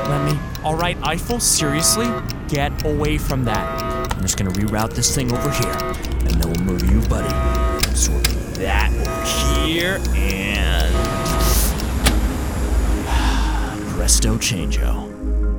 Let 0.07 0.31
me. 0.31 0.37
All 0.63 0.75
right, 0.75 0.95
Eiffel, 1.01 1.39
seriously, 1.39 2.07
get 2.47 2.85
away 2.85 3.17
from 3.17 3.43
that. 3.45 4.11
I'm 4.13 4.21
just 4.21 4.37
gonna 4.37 4.51
reroute 4.51 4.93
this 4.93 5.15
thing 5.15 5.33
over 5.33 5.49
here, 5.49 5.71
and 5.71 6.39
then 6.39 6.51
we'll 6.51 6.63
move 6.63 6.83
you, 6.89 7.01
buddy. 7.09 7.33
Sort 7.95 8.23
that 8.59 8.91
over 8.91 9.65
here, 9.65 9.99
and 10.13 10.93
presto 13.95 14.37
changeo. 14.37 15.09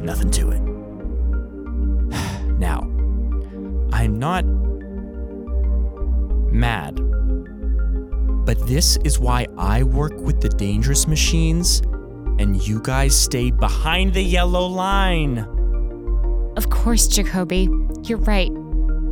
Nothing 0.03 0.31
to 0.31 0.51
it. 0.53 0.64
Not 4.25 4.47
mad. 6.51 6.95
But 8.47 8.67
this 8.67 8.97
is 9.05 9.19
why 9.19 9.47
I 9.59 9.83
work 9.83 10.15
with 10.19 10.41
the 10.41 10.49
dangerous 10.49 11.07
machines 11.07 11.81
and 12.39 12.67
you 12.67 12.81
guys 12.81 13.15
stay 13.15 13.51
behind 13.51 14.15
the 14.15 14.23
yellow 14.23 14.65
line. 14.65 15.41
Of 16.57 16.71
course, 16.71 17.07
Jacobi. 17.07 17.69
You're 18.09 18.17
right. 18.17 18.51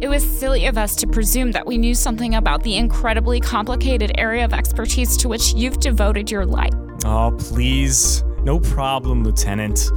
It 0.01 0.09
was 0.09 0.25
silly 0.25 0.65
of 0.65 0.79
us 0.79 0.97
to 0.97 1.07
presume 1.07 1.53
that 1.53 1.67
we 1.67 1.77
knew 1.77 1.95
something 1.95 2.37
about 2.37 2.63
the 2.63 2.79
incredibly 2.79 3.39
complicated 3.39 4.13
area 4.17 4.47
of 4.47 4.55
expertise 4.55 5.19
to 5.19 5.29
which 5.29 5.53
you've 5.53 5.79
devoted 5.79 6.31
your 6.31 6.47
life. 6.47 6.73
Oh, 7.05 7.37
please. 7.39 8.25
No 8.45 8.59
problem, 8.59 9.25
Lieutenant. 9.25 9.91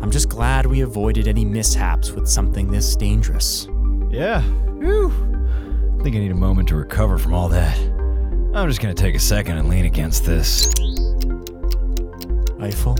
I'm 0.00 0.12
just 0.12 0.28
glad 0.28 0.66
we 0.66 0.82
avoided 0.82 1.26
any 1.26 1.44
mishaps 1.44 2.12
with 2.12 2.28
something 2.28 2.70
this 2.70 2.94
dangerous. 2.94 3.66
Yeah. 4.10 4.40
Whew. 4.42 5.12
I 5.98 6.02
think 6.02 6.16
I 6.16 6.20
need 6.20 6.30
a 6.30 6.34
moment 6.34 6.68
to 6.68 6.76
recover 6.76 7.18
from 7.18 7.34
all 7.34 7.48
that. 7.48 7.76
I'm 8.54 8.68
just 8.68 8.80
gonna 8.80 8.94
take 8.94 9.14
a 9.14 9.18
second 9.18 9.58
and 9.58 9.68
lean 9.68 9.84
against 9.84 10.24
this. 10.24 10.68
Eiffel, 12.60 12.94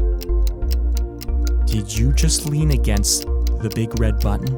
did 1.64 1.96
you 1.96 2.12
just 2.12 2.46
lean 2.46 2.72
against 2.72 3.22
the 3.22 3.70
big 3.74 3.98
red 3.98 4.20
button? 4.20 4.54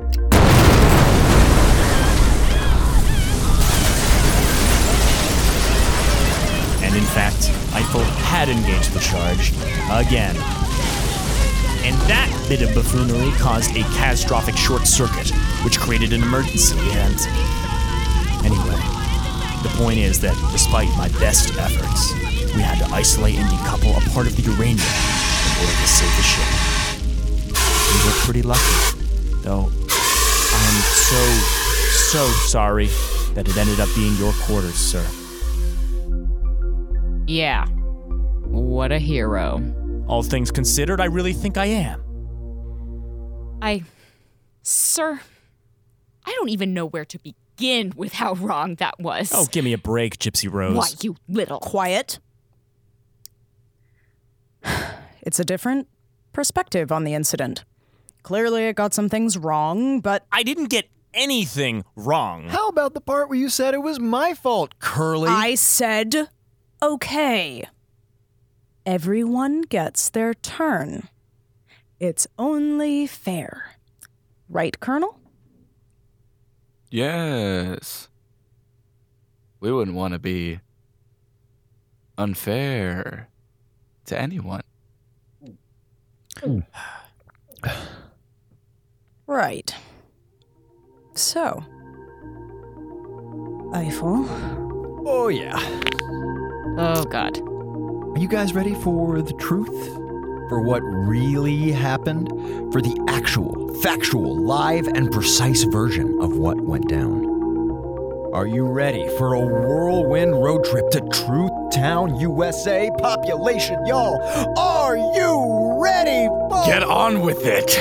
And 6.82 6.96
in 6.96 7.04
fact, 7.04 7.50
Eiffel 7.74 8.02
had 8.24 8.48
engaged 8.48 8.92
the 8.92 9.00
charge 9.00 9.50
again. 9.92 10.36
And 11.84 11.94
that 12.08 12.28
bit 12.48 12.62
of 12.62 12.74
buffoonery 12.74 13.30
caused 13.38 13.70
a 13.76 13.82
catastrophic 13.94 14.56
short 14.56 14.86
circuit, 14.86 15.30
which 15.64 15.78
created 15.78 16.12
an 16.12 16.22
emergency. 16.22 16.78
And 16.78 17.18
anyway, 18.44 18.78
the 19.62 19.72
point 19.76 19.98
is 19.98 20.20
that 20.20 20.36
despite 20.52 20.88
my 20.96 21.08
best 21.18 21.56
efforts, 21.58 22.12
we 22.54 22.62
had 22.62 22.78
to 22.78 22.94
isolate 22.94 23.36
and 23.36 23.48
decouple 23.48 23.96
a 23.96 24.10
part 24.10 24.26
of 24.26 24.36
the 24.36 24.42
Urania 24.42 24.82
in 24.82 25.52
order 25.60 25.72
to 25.72 25.88
save 25.88 26.14
the 26.16 26.22
ship. 26.22 26.48
We 27.92 27.98
were 28.06 28.16
pretty 28.24 28.42
lucky, 28.42 28.98
though 29.42 29.70
I'm 30.50 30.80
so, 30.82 31.22
so 32.10 32.26
sorry 32.46 32.86
that 33.34 33.48
it 33.48 33.56
ended 33.56 33.80
up 33.80 33.88
being 33.94 34.14
your 34.16 34.32
quarters, 34.32 34.74
sir. 34.74 35.04
Yeah. 37.26 37.66
What 38.46 38.92
a 38.92 38.98
hero. 38.98 39.62
All 40.06 40.22
things 40.22 40.50
considered, 40.50 41.00
I 41.00 41.04
really 41.04 41.32
think 41.32 41.58
I 41.58 41.66
am. 41.66 42.02
I. 43.60 43.84
Sir, 44.62 45.20
I 46.28 46.32
don't 46.32 46.50
even 46.50 46.74
know 46.74 46.84
where 46.84 47.06
to 47.06 47.18
begin 47.18 47.94
with 47.96 48.12
how 48.12 48.34
wrong 48.34 48.74
that 48.74 49.00
was. 49.00 49.32
Oh, 49.34 49.46
give 49.46 49.64
me 49.64 49.72
a 49.72 49.78
break, 49.78 50.18
Gypsy 50.18 50.52
Rose. 50.52 50.76
Why, 50.76 50.88
you 51.00 51.16
little. 51.26 51.58
Quiet. 51.58 52.18
It's 55.22 55.40
a 55.40 55.44
different 55.44 55.88
perspective 56.34 56.92
on 56.92 57.04
the 57.04 57.14
incident. 57.14 57.64
Clearly, 58.24 58.64
it 58.64 58.76
got 58.76 58.92
some 58.92 59.08
things 59.08 59.38
wrong, 59.38 60.00
but 60.00 60.26
I 60.30 60.42
didn't 60.42 60.66
get 60.66 60.90
anything 61.14 61.82
wrong. 61.96 62.48
How 62.48 62.68
about 62.68 62.92
the 62.92 63.00
part 63.00 63.30
where 63.30 63.38
you 63.38 63.48
said 63.48 63.72
it 63.72 63.82
was 63.82 63.98
my 63.98 64.34
fault, 64.34 64.78
Curly? 64.80 65.30
I 65.30 65.54
said 65.54 66.28
okay. 66.82 67.64
Everyone 68.84 69.62
gets 69.62 70.10
their 70.10 70.34
turn. 70.34 71.08
It's 71.98 72.26
only 72.38 73.06
fair. 73.06 73.76
Right, 74.50 74.78
Colonel? 74.78 75.17
Yes. 76.90 78.08
We 79.60 79.72
wouldn't 79.72 79.96
want 79.96 80.12
to 80.12 80.18
be 80.18 80.60
unfair 82.16 83.28
to 84.06 84.18
anyone. 84.18 84.62
Right. 89.26 89.74
So, 91.14 91.62
Eiffel, 93.74 94.24
oh, 95.06 95.28
yeah. 95.28 95.58
Oh, 96.78 97.04
God. 97.04 97.38
Are 97.38 98.18
you 98.18 98.26
guys 98.26 98.54
ready 98.54 98.72
for 98.72 99.20
the 99.20 99.34
truth? 99.34 100.07
For 100.48 100.60
what 100.60 100.80
really 100.80 101.72
happened? 101.72 102.28
For 102.72 102.80
the 102.80 102.98
actual, 103.08 103.74
factual, 103.82 104.34
live, 104.34 104.86
and 104.88 105.12
precise 105.12 105.64
version 105.64 106.18
of 106.22 106.36
what 106.38 106.60
went 106.60 106.88
down? 106.88 107.26
Are 108.32 108.46
you 108.46 108.66
ready 108.66 109.08
for 109.18 109.34
a 109.34 109.40
whirlwind 109.40 110.42
road 110.42 110.64
trip 110.64 110.88
to 110.90 111.00
Truth 111.00 111.52
Town, 111.74 112.18
USA? 112.20 112.90
Population, 112.98 113.84
y'all, 113.86 114.22
are 114.58 114.96
you 114.96 115.78
ready 115.82 116.28
for 116.48 116.62
Get 116.66 116.82
on 116.82 117.20
with 117.20 117.44
it. 117.44 117.78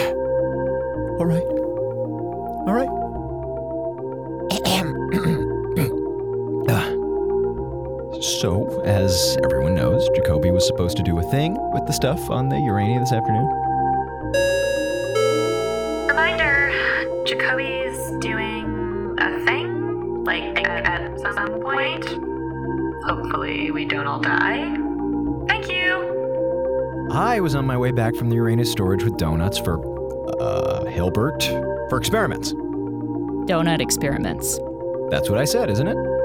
All 1.19 1.25
right. 1.25 1.43
All 2.67 2.73
right. 2.73 2.97
As 8.88 9.38
everyone 9.43 9.76
knows, 9.76 10.08
Jacobi 10.12 10.50
was 10.50 10.65
supposed 10.65 10.95
to 10.95 11.04
do 11.04 11.19
a 11.19 11.23
thing 11.23 11.58
with 11.73 11.86
the 11.88 11.91
stuff 11.91 12.30
on 12.30 12.47
the 12.47 12.58
Urania 12.58 13.02
this 13.02 13.12
afternoon. 13.12 13.45
Reminder 16.08 16.71
Jacobi's 17.26 18.17
doing 18.21 19.13
a 19.19 19.45
thing, 19.45 20.23
like 20.23 20.65
at 20.65 21.19
some 21.19 21.60
point. 21.60 22.06
Hopefully, 23.04 23.71
we 23.71 23.84
don't 23.84 24.08
all 24.08 24.21
die. 24.21 24.73
Thank 25.50 25.69
you. 25.69 27.10
I 27.12 27.41
was 27.41 27.56
on 27.56 27.65
my 27.65 27.78
way 27.78 27.91
back 27.91 28.15
from 28.15 28.30
the 28.30 28.36
Uranus 28.36 28.71
storage 28.71 29.04
with 29.04 29.17
donuts 29.17 29.58
for, 29.58 29.82
uh, 30.39 30.86
Hilbert 30.86 31.43
for 31.89 31.97
experiments. 31.97 32.54
Donut 32.54 33.82
experiments. 33.82 34.58
That's 35.10 35.30
what 35.30 35.39
I 35.39 35.43
said, 35.43 35.69
isn't 35.69 35.89
it? 35.89 36.16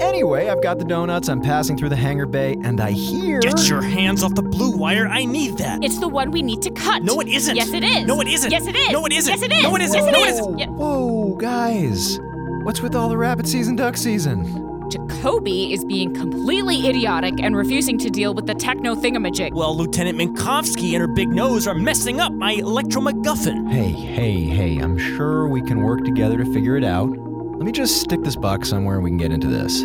Anyway, 0.00 0.48
I've 0.48 0.62
got 0.62 0.78
the 0.78 0.84
donuts. 0.84 1.28
I'm 1.28 1.40
passing 1.40 1.76
through 1.76 1.88
the 1.88 1.96
hangar 1.96 2.26
bay, 2.26 2.56
and 2.64 2.80
I 2.80 2.90
hear. 2.92 3.40
Get 3.40 3.68
your 3.68 3.82
hands 3.82 4.22
off 4.22 4.34
the 4.34 4.42
blue 4.42 4.76
wire. 4.76 5.06
I 5.08 5.24
need 5.24 5.58
that. 5.58 5.82
It's 5.82 5.98
the 5.98 6.08
one 6.08 6.30
we 6.30 6.42
need 6.42 6.62
to 6.62 6.70
cut. 6.70 7.02
No, 7.02 7.20
it 7.20 7.28
isn't. 7.28 7.56
Yes, 7.56 7.72
it 7.72 7.82
is. 7.84 8.04
No, 8.06 8.20
it 8.20 8.28
isn't. 8.28 8.50
Yes, 8.50 8.66
it 8.66 8.76
is. 8.76 8.90
No, 8.92 9.06
it 9.06 9.12
isn't. 9.12 9.30
Yes, 9.30 9.42
it 9.42 9.52
is. 9.52 9.62
No, 9.62 9.74
it 9.74 9.82
isn't. 9.82 9.96
Yes, 9.98 10.06
it 10.08 10.12
No, 10.12 10.18
it 10.24 10.28
is. 10.28 10.38
isn't. 10.40 10.58
Yeah. 10.58 10.66
Whoa, 10.68 11.34
guys! 11.36 12.18
What's 12.62 12.82
with 12.82 12.94
all 12.94 13.08
the 13.08 13.16
rabbit 13.16 13.46
season, 13.46 13.76
duck 13.76 13.96
season? 13.96 14.44
Jacobi 14.90 15.72
is 15.72 15.84
being 15.84 16.14
completely 16.14 16.86
idiotic 16.86 17.40
and 17.40 17.56
refusing 17.56 17.98
to 17.98 18.08
deal 18.08 18.34
with 18.34 18.46
the 18.46 18.54
techno 18.54 18.94
thingamajig. 18.94 19.52
Well, 19.52 19.76
Lieutenant 19.76 20.16
Minkowski 20.16 20.92
and 20.92 21.00
her 21.00 21.08
big 21.08 21.28
nose 21.28 21.66
are 21.66 21.74
messing 21.74 22.20
up 22.20 22.32
my 22.32 22.52
electro 22.52 23.00
MacGuffin. 23.02 23.68
Hey, 23.70 23.90
hey, 23.90 24.42
hey! 24.44 24.78
I'm 24.78 24.96
sure 24.98 25.48
we 25.48 25.60
can 25.62 25.82
work 25.82 26.04
together 26.04 26.36
to 26.38 26.44
figure 26.52 26.76
it 26.76 26.84
out. 26.84 27.08
Let 27.56 27.64
me 27.64 27.72
just 27.72 28.02
stick 28.02 28.22
this 28.22 28.36
box 28.36 28.68
somewhere 28.68 28.96
and 28.96 29.04
we 29.04 29.10
can 29.10 29.16
get 29.16 29.32
into 29.32 29.46
this. 29.46 29.82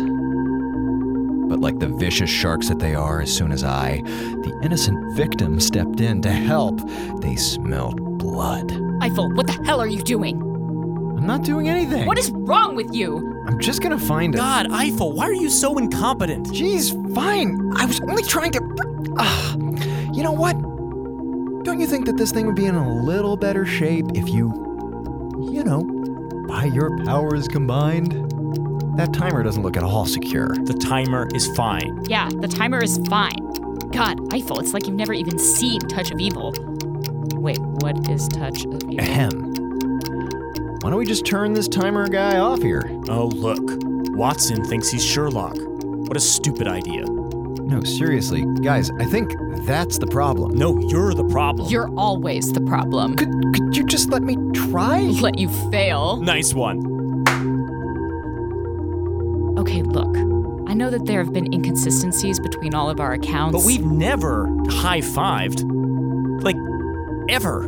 But 1.48 1.60
like 1.60 1.78
the 1.78 1.88
vicious 1.88 2.28
sharks 2.28 2.68
that 2.68 2.78
they 2.78 2.94
are, 2.94 3.22
as 3.22 3.34
soon 3.34 3.50
as 3.50 3.64
I, 3.64 4.02
the 4.04 4.58
innocent 4.62 5.16
victim, 5.16 5.58
stepped 5.58 6.00
in 6.00 6.20
to 6.22 6.30
help, 6.30 6.80
they 7.20 7.34
smelled 7.36 8.18
blood. 8.18 8.72
Eiffel, 9.00 9.32
what 9.32 9.46
the 9.46 9.58
hell 9.64 9.80
are 9.80 9.86
you 9.86 10.02
doing? 10.02 10.40
I'm 11.16 11.26
not 11.26 11.44
doing 11.44 11.68
anything. 11.68 12.06
What 12.06 12.18
is 12.18 12.30
wrong 12.32 12.76
with 12.76 12.94
you? 12.94 13.42
I'm 13.46 13.58
just 13.58 13.80
gonna 13.80 13.98
find 13.98 14.34
it. 14.34 14.38
God, 14.38 14.70
Eiffel, 14.70 15.12
why 15.12 15.24
are 15.24 15.34
you 15.34 15.48
so 15.48 15.78
incompetent? 15.78 16.48
Jeez, 16.48 16.92
fine. 17.14 17.72
I 17.76 17.86
was 17.86 18.00
only 18.02 18.22
trying 18.22 18.52
to. 18.52 19.14
Ah, 19.18 19.56
you 20.12 20.22
know 20.22 20.32
what? 20.32 20.52
Don't 21.64 21.80
you 21.80 21.86
think 21.86 22.04
that 22.06 22.16
this 22.18 22.32
thing 22.32 22.46
would 22.46 22.54
be 22.54 22.66
in 22.66 22.74
a 22.74 23.02
little 23.02 23.36
better 23.36 23.64
shape 23.64 24.06
if 24.14 24.28
you, 24.28 24.52
you 25.50 25.64
know, 25.64 26.01
by 26.52 26.64
your 26.64 27.02
powers 27.04 27.48
combined? 27.48 28.12
That 28.98 29.14
timer 29.14 29.42
doesn't 29.42 29.62
look 29.62 29.78
at 29.78 29.82
all 29.82 30.04
secure. 30.04 30.48
The 30.48 30.74
timer 30.74 31.26
is 31.34 31.48
fine. 31.56 32.04
Yeah, 32.04 32.28
the 32.28 32.46
timer 32.46 32.84
is 32.84 32.98
fine. 33.08 33.38
God, 33.90 34.20
Eiffel, 34.34 34.60
it's 34.60 34.74
like 34.74 34.86
you've 34.86 34.94
never 34.96 35.14
even 35.14 35.38
seen 35.38 35.80
Touch 35.80 36.10
of 36.10 36.20
Evil. 36.20 36.52
Wait, 37.36 37.58
what 37.58 38.06
is 38.10 38.28
Touch 38.28 38.66
of 38.66 38.82
Evil? 38.84 39.00
Ahem. 39.00 39.30
Why 40.82 40.90
don't 40.90 40.98
we 40.98 41.06
just 41.06 41.24
turn 41.24 41.54
this 41.54 41.68
timer 41.68 42.06
guy 42.06 42.36
off 42.36 42.60
here? 42.60 42.82
Oh, 43.08 43.28
look. 43.28 43.62
Watson 44.14 44.62
thinks 44.62 44.90
he's 44.90 45.04
Sherlock. 45.04 45.56
What 45.56 46.18
a 46.18 46.20
stupid 46.20 46.68
idea. 46.68 47.06
No, 47.72 47.82
seriously, 47.84 48.44
guys, 48.60 48.90
I 49.00 49.06
think 49.06 49.34
that's 49.64 49.96
the 49.96 50.06
problem. 50.06 50.52
No, 50.52 50.78
you're 50.90 51.14
the 51.14 51.24
problem. 51.24 51.70
You're 51.70 51.88
always 51.96 52.52
the 52.52 52.60
problem. 52.60 53.16
Could, 53.16 53.30
could 53.54 53.74
you 53.74 53.86
just 53.86 54.10
let 54.10 54.22
me 54.22 54.36
try? 54.52 55.00
Let 55.00 55.38
you 55.38 55.48
fail. 55.70 56.18
Nice 56.18 56.52
one. 56.52 56.80
Okay, 59.58 59.80
look. 59.80 60.14
I 60.68 60.74
know 60.74 60.90
that 60.90 61.06
there 61.06 61.24
have 61.24 61.32
been 61.32 61.50
inconsistencies 61.54 62.38
between 62.40 62.74
all 62.74 62.90
of 62.90 63.00
our 63.00 63.14
accounts. 63.14 63.56
But 63.56 63.64
we've 63.64 63.86
never 63.86 64.48
high 64.68 65.00
fived. 65.00 65.62
Like, 66.42 66.56
ever. 67.30 67.62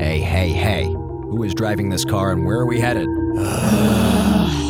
Hey, 0.00 0.18
hey, 0.18 0.48
hey. 0.48 0.86
Who 0.86 1.44
is 1.44 1.54
driving 1.54 1.90
this 1.90 2.04
car 2.04 2.32
and 2.32 2.44
where 2.44 2.58
are 2.58 2.66
we 2.66 2.80
headed? 2.80 3.06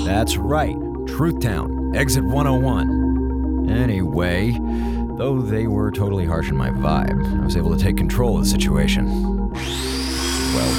That's 0.05 0.37
right, 0.37 0.77
Truth 1.07 1.41
Town, 1.41 1.97
exit 1.97 2.25
101. 2.25 3.08
Anyway, 3.69 4.57
though 5.17 5.41
they 5.41 5.67
were 5.67 5.91
totally 5.91 6.25
harsh 6.25 6.49
in 6.49 6.57
my 6.57 6.71
vibe, 6.71 7.21
I 7.41 7.45
was 7.45 7.57
able 7.57 7.77
to 7.77 7.83
take 7.83 7.97
control 7.97 8.37
of 8.37 8.45
the 8.45 8.49
situation. 8.49 9.07
Well, 10.57 10.73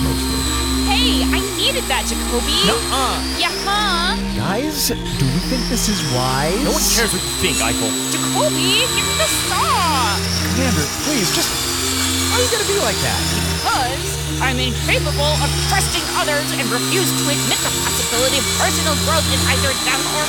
mostly. 0.00 0.40
Hey, 0.88 1.20
I 1.28 1.38
needed 1.60 1.84
that, 1.92 2.08
Jacobi. 2.08 2.56
Nuh-uh. 2.64 3.20
Yeah, 3.36 3.52
huh? 3.64 4.16
Guys, 4.36 4.88
do 4.88 4.96
we 4.96 5.40
think 5.52 5.62
this 5.68 5.88
is 5.92 6.00
wise? 6.16 6.56
No 6.64 6.72
one 6.72 6.86
cares 6.96 7.12
what 7.12 7.20
you 7.20 7.34
think, 7.44 7.60
Eiffel. 7.60 7.92
Jacobi, 8.08 8.88
give 8.88 9.04
me 9.04 9.14
the 9.20 9.28
saw. 9.46 10.16
Commander, 10.56 10.86
please, 11.04 11.28
just. 11.36 11.52
Why 12.32 12.38
are 12.38 12.44
you 12.46 12.50
gonna 12.50 12.70
be 12.70 12.78
like 12.80 12.96
that? 13.04 13.20
Because 13.60 14.16
I'm 14.40 14.56
incapable 14.56 15.34
of 15.44 15.50
trusting 15.68 16.00
others 16.16 16.48
and 16.56 16.64
refuse 16.72 17.10
to 17.10 17.24
admit 17.28 17.60
the 17.60 17.74
possibility 17.84 18.40
of 18.40 18.46
personal 18.56 18.96
growth 19.04 19.26
in 19.28 19.40
either 19.52 19.74
them 19.84 20.00
or 20.16 20.24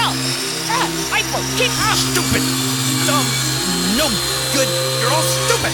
myself. 0.00 0.16
Ah, 0.72 1.14
Eiffel, 1.14 1.42
keep 1.58 1.72
up. 1.84 1.96
Stupid, 1.96 2.42
dumb, 3.06 3.26
no 3.96 4.08
good. 4.52 4.68
You're 5.00 5.12
all 5.12 5.22
stupid. 5.22 5.72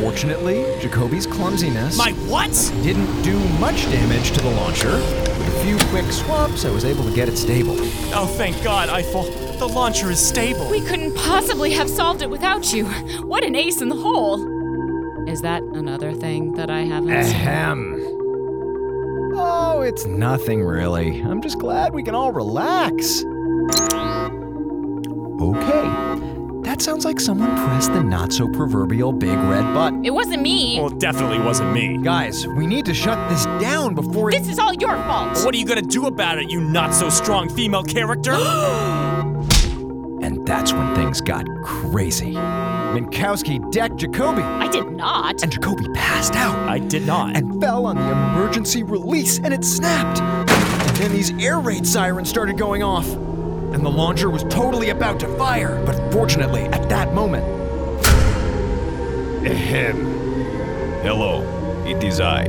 Fortunately, 0.00 0.64
Jacobi's 0.80 1.26
clumsiness 1.26 1.98
My 1.98 2.12
what? 2.28 2.52
didn't 2.82 3.22
do 3.22 3.36
much 3.58 3.82
damage 3.90 4.30
to 4.30 4.40
the 4.40 4.50
launcher. 4.50 4.92
With 4.92 5.56
a 5.56 5.64
few 5.64 5.76
quick 5.88 6.10
swaps, 6.12 6.64
I 6.64 6.70
was 6.70 6.84
able 6.84 7.04
to 7.04 7.12
get 7.12 7.28
it 7.28 7.36
stable. 7.36 7.74
Oh, 8.14 8.32
thank 8.38 8.62
God, 8.62 8.88
Eiffel. 8.88 9.24
The 9.58 9.66
launcher 9.66 10.08
is 10.10 10.24
stable. 10.24 10.70
We 10.70 10.80
couldn't 10.82 11.16
possibly 11.16 11.72
have 11.72 11.90
solved 11.90 12.22
it 12.22 12.30
without 12.30 12.72
you. 12.72 12.84
What 13.24 13.44
an 13.44 13.56
ace 13.56 13.80
in 13.80 13.88
the 13.88 13.96
hole. 13.96 14.56
Is 15.28 15.42
that 15.42 15.62
another 15.62 16.12
thing 16.12 16.52
that 16.52 16.70
I 16.70 16.82
haven't 16.82 17.24
seen? 17.24 18.17
Ahem. 19.78 19.86
Oh, 19.86 19.88
it's 19.88 20.06
nothing 20.06 20.62
really. 20.62 21.20
I'm 21.20 21.40
just 21.40 21.58
glad 21.58 21.94
we 21.94 22.02
can 22.02 22.14
all 22.14 22.32
relax. 22.32 23.24
Okay. 25.40 25.88
That 26.62 26.82
sounds 26.82 27.04
like 27.04 27.18
someone 27.20 27.54
pressed 27.56 27.92
the 27.92 28.02
not 28.02 28.32
so 28.32 28.48
proverbial 28.48 29.12
big 29.12 29.38
red 29.38 29.72
button. 29.72 30.04
It 30.04 30.12
wasn't 30.12 30.42
me. 30.42 30.78
Well, 30.78 30.92
it 30.92 30.98
definitely 30.98 31.38
wasn't 31.38 31.72
me. 31.72 31.96
Guys, 31.98 32.46
we 32.46 32.66
need 32.66 32.84
to 32.86 32.94
shut 32.94 33.28
this 33.30 33.46
down 33.60 33.94
before 33.94 34.30
it. 34.30 34.38
This 34.38 34.48
is 34.48 34.58
all 34.58 34.74
your 34.74 34.96
fault. 35.04 35.44
What 35.44 35.54
are 35.54 35.58
you 35.58 35.64
gonna 35.64 35.82
do 35.82 36.06
about 36.06 36.38
it, 36.38 36.50
you 36.50 36.60
not 36.60 36.92
so 36.94 37.08
strong 37.08 37.48
female 37.48 37.84
character? 37.84 38.36
And 40.20 40.44
that's 40.46 40.72
when 40.72 40.94
things 40.96 41.20
got 41.22 41.46
crazy. 41.64 42.36
Minkowski 42.94 43.70
decked 43.70 43.96
Jacobi, 43.96 44.42
I 44.42 44.68
did 44.68 44.90
not. 44.90 45.42
and 45.42 45.52
Jacobi 45.52 45.92
passed 45.94 46.34
out. 46.34 46.56
I 46.68 46.78
did 46.78 47.06
not. 47.06 47.36
and 47.36 47.60
fell 47.60 47.86
on 47.86 47.96
the 47.96 48.10
emergency 48.10 48.82
release 48.82 49.38
and 49.38 49.52
it 49.52 49.64
snapped. 49.64 50.20
And 50.20 50.96
then 50.96 51.12
these 51.12 51.30
air 51.42 51.60
raid 51.60 51.86
sirens 51.86 52.28
started 52.30 52.56
going 52.58 52.82
off. 52.82 53.06
And 53.08 53.84
the 53.84 53.90
launcher 53.90 54.30
was 54.30 54.42
totally 54.44 54.88
about 54.88 55.20
to 55.20 55.28
fire, 55.36 55.82
but 55.84 56.12
fortunately, 56.12 56.62
at 56.62 56.88
that 56.88 57.12
moment. 57.14 57.44
Ahem. 59.46 59.96
Hello, 61.02 61.42
it 61.86 62.02
is 62.02 62.20
I, 62.20 62.46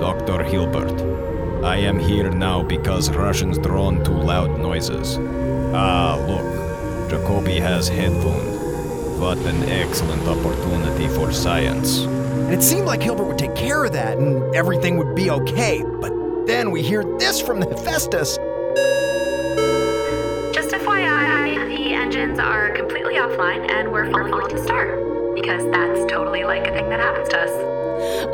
Dr. 0.00 0.42
Hilbert. 0.44 1.64
I 1.64 1.76
am 1.76 1.98
here 1.98 2.30
now 2.30 2.62
because 2.62 3.10
Russians 3.10 3.58
drawn 3.58 4.02
to 4.04 4.12
loud 4.12 4.58
noises. 4.58 5.18
Ah, 5.74 6.16
look, 6.28 7.10
Jacobi 7.10 7.60
has 7.60 7.88
headphone. 7.88 8.51
What 9.18 9.38
an 9.38 9.62
excellent 9.68 10.26
opportunity 10.26 11.08
for 11.08 11.32
science. 11.32 12.00
And 12.00 12.52
it 12.52 12.62
seemed 12.62 12.86
like 12.86 13.02
Hilbert 13.02 13.24
would 13.24 13.38
take 13.38 13.54
care 13.54 13.84
of 13.84 13.92
that 13.92 14.18
and 14.18 14.54
everything 14.54 14.96
would 14.98 15.14
be 15.14 15.30
okay. 15.30 15.82
But 16.00 16.12
then 16.46 16.70
we 16.70 16.82
hear 16.82 17.04
this 17.18 17.40
from 17.40 17.60
the 17.60 17.66
Hephaestus. 17.66 18.36
Just 20.54 20.70
FYI, 20.74 21.68
the 21.68 21.94
engines 21.94 22.38
are 22.38 22.70
completely 22.70 23.14
offline 23.14 23.70
and 23.70 23.90
we're 23.90 24.10
falling 24.10 24.48
to 24.48 24.62
start. 24.62 25.34
Because 25.34 25.64
that's 25.70 26.10
totally 26.12 26.44
like 26.44 26.66
a 26.66 26.72
thing 26.72 26.88
that 26.90 27.00
happens 27.00 27.28
to 27.30 27.38
us. 27.38 27.50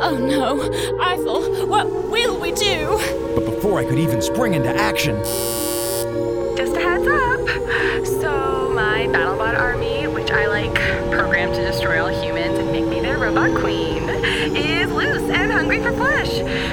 Oh 0.01 0.17
no. 0.17 0.59
Eiffel, 1.01 1.67
what 1.67 1.87
will 2.09 2.39
we 2.39 2.51
do? 2.51 2.97
But 3.35 3.45
before 3.45 3.79
I 3.79 3.85
could 3.85 3.99
even 3.99 4.21
spring 4.21 4.53
into 4.55 4.69
action, 4.75 5.15
which 10.29 10.37
I 10.37 10.47
like 10.47 10.75
programmed 11.09 11.55
to 11.55 11.61
destroy 11.61 12.01
all 12.01 12.23
humans 12.23 12.59
and 12.59 12.71
make 12.71 12.85
me 12.85 12.99
their 12.99 13.17
robot 13.17 13.59
queen, 13.59 14.03
is 14.55 14.91
loose 14.91 15.27
and 15.31 15.51
hungry 15.51 15.81
for 15.81 15.91
flesh. 15.93 16.29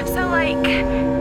So 0.07 0.27
like, 0.27 0.63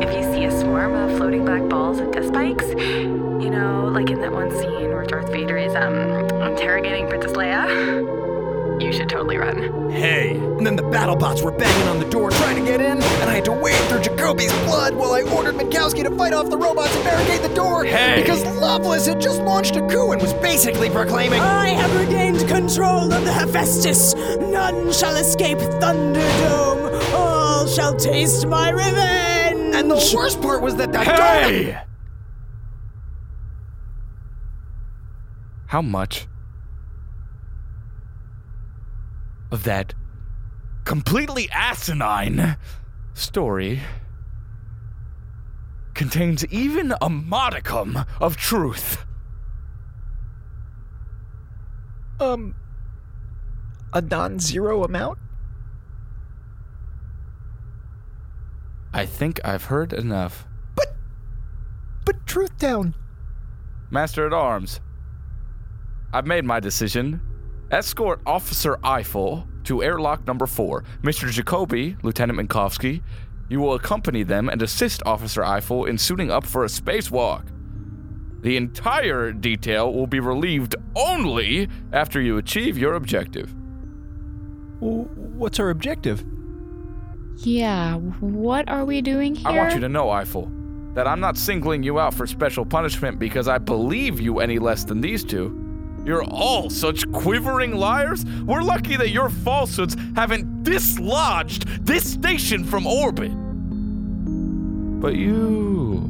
if 0.02 0.14
you 0.14 0.22
see 0.34 0.44
a 0.44 0.50
swarm 0.50 0.92
of 0.92 1.16
floating 1.16 1.46
black 1.46 1.66
balls 1.68 1.98
and 1.98 2.12
death 2.12 2.26
spikes, 2.26 2.66
you 2.68 3.48
know, 3.48 3.88
like 3.90 4.10
in 4.10 4.20
that 4.20 4.32
one 4.32 4.50
scene 4.50 4.90
where 4.90 5.06
Darth 5.06 5.32
Vader 5.32 5.56
is 5.56 5.74
um 5.74 5.94
interrogating 6.42 7.08
Princess 7.08 7.32
Leia, 7.32 8.25
you 8.80 8.92
should 8.92 9.08
totally 9.08 9.36
run. 9.36 9.90
Hey, 9.90 10.36
and 10.36 10.66
then 10.66 10.76
the 10.76 10.82
battle 10.82 11.16
bots 11.16 11.42
were 11.42 11.50
banging 11.50 11.88
on 11.88 11.98
the 11.98 12.08
door 12.08 12.30
trying 12.30 12.56
to 12.56 12.62
get 12.62 12.80
in, 12.80 13.02
and 13.02 13.30
I 13.30 13.34
had 13.34 13.44
to 13.46 13.52
wade 13.52 13.74
through 13.88 14.00
Jacobi's 14.00 14.52
blood 14.64 14.94
while 14.94 15.12
I 15.12 15.22
ordered 15.22 15.54
Minkowski 15.54 16.02
to 16.04 16.16
fight 16.16 16.32
off 16.32 16.50
the 16.50 16.58
robots 16.58 16.94
and 16.94 17.04
barricade 17.04 17.42
the 17.48 17.54
door. 17.54 17.84
Hey! 17.84 18.20
Because 18.20 18.44
Lovelace 18.60 19.06
had 19.06 19.20
just 19.20 19.40
launched 19.42 19.76
a 19.76 19.86
coup 19.88 20.12
and 20.12 20.20
was 20.20 20.34
basically 20.34 20.90
proclaiming. 20.90 21.40
I 21.40 21.68
have 21.68 21.94
regained 21.98 22.46
control 22.48 23.12
of 23.12 23.24
the 23.24 23.32
Hephaestus. 23.32 24.14
None 24.14 24.92
shall 24.92 25.16
escape 25.16 25.58
Thunderdome. 25.58 27.12
All 27.14 27.66
shall 27.66 27.96
taste 27.96 28.46
my 28.46 28.70
revenge. 28.70 29.74
And 29.74 29.90
the 29.90 30.12
worst 30.14 30.40
part 30.40 30.62
was 30.62 30.76
that 30.76 30.92
that 30.92 31.06
Hey! 31.06 31.78
How 35.66 35.82
much 35.82 36.28
of 39.56 39.64
that 39.64 39.94
completely 40.84 41.48
asinine 41.50 42.58
story 43.14 43.80
contains 45.94 46.44
even 46.48 46.92
a 47.00 47.08
modicum 47.08 48.04
of 48.20 48.36
truth? 48.36 49.06
Um, 52.20 52.54
a 53.94 54.02
non-zero 54.02 54.84
amount. 54.84 55.18
I 58.92 59.06
think 59.06 59.40
I've 59.42 59.64
heard 59.64 59.94
enough. 59.94 60.46
But 60.74 60.94
but 62.04 62.26
Truth 62.26 62.58
down. 62.58 62.94
Master 63.90 64.26
at 64.26 64.34
Arms, 64.34 64.80
I've 66.12 66.26
made 66.26 66.44
my 66.44 66.60
decision. 66.60 67.22
Escort 67.70 68.20
Officer 68.26 68.78
Eiffel 68.84 69.46
to 69.64 69.82
airlock 69.82 70.26
number 70.26 70.46
four. 70.46 70.84
Mr. 71.02 71.28
Jacobi, 71.28 72.00
Lieutenant 72.04 72.38
Minkowski, 72.38 73.02
you 73.48 73.60
will 73.60 73.74
accompany 73.74 74.22
them 74.22 74.48
and 74.48 74.62
assist 74.62 75.02
Officer 75.04 75.44
Eiffel 75.44 75.84
in 75.84 75.98
suiting 75.98 76.30
up 76.30 76.46
for 76.46 76.64
a 76.64 76.68
spacewalk. 76.68 77.48
The 78.42 78.56
entire 78.56 79.32
detail 79.32 79.92
will 79.92 80.06
be 80.06 80.20
relieved 80.20 80.76
only 80.94 81.68
after 81.92 82.20
you 82.20 82.38
achieve 82.38 82.78
your 82.78 82.94
objective. 82.94 83.52
What's 84.78 85.58
our 85.58 85.70
objective? 85.70 86.24
Yeah, 87.38 87.96
what 87.96 88.68
are 88.68 88.84
we 88.84 89.02
doing 89.02 89.34
here? 89.34 89.48
I 89.48 89.56
want 89.56 89.74
you 89.74 89.80
to 89.80 89.88
know, 89.88 90.10
Eiffel, 90.10 90.50
that 90.94 91.08
I'm 91.08 91.20
not 91.20 91.36
singling 91.36 91.82
you 91.82 91.98
out 91.98 92.14
for 92.14 92.26
special 92.26 92.64
punishment 92.64 93.18
because 93.18 93.48
I 93.48 93.58
believe 93.58 94.20
you 94.20 94.38
any 94.38 94.58
less 94.60 94.84
than 94.84 95.00
these 95.00 95.24
two. 95.24 95.65
You're 96.06 96.22
all 96.22 96.70
such 96.70 97.10
quivering 97.10 97.74
liars. 97.74 98.24
We're 98.44 98.62
lucky 98.62 98.96
that 98.96 99.10
your 99.10 99.28
falsehoods 99.28 99.96
haven't 100.14 100.62
dislodged 100.62 101.84
this 101.84 102.08
station 102.12 102.62
from 102.62 102.86
orbit. 102.86 103.32
But 105.00 105.16
you, 105.16 106.08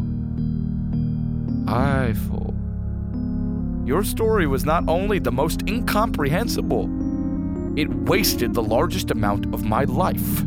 Eiffel, 1.67 2.55
your 3.87 4.05
story 4.05 4.47
was 4.47 4.67
not 4.67 4.85
only 4.87 5.19
the 5.19 5.33
most 5.33 5.63
incomprehensible, 5.67 6.91
it 7.79 7.89
wasted 7.89 8.53
the 8.53 8.63
largest 8.63 9.11
amount 9.11 9.47
of 9.55 9.65
my 9.65 9.85
life. 9.85 10.43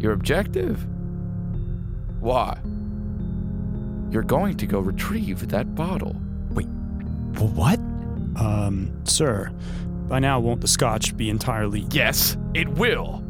Your 0.00 0.12
objective? 0.14 0.84
Why? 2.18 2.58
You're 4.10 4.24
going 4.24 4.56
to 4.56 4.66
go 4.66 4.80
retrieve 4.80 5.48
that 5.48 5.76
bottle. 5.76 6.16
Wait, 6.50 6.66
What? 7.38 7.78
Um, 8.36 8.92
sir, 9.04 9.50
by 10.08 10.18
now 10.18 10.40
won't 10.40 10.60
the 10.60 10.68
scotch 10.68 11.16
be 11.16 11.30
entirely. 11.30 11.86
Yes, 11.90 12.36
it 12.54 12.68
will. 12.68 13.22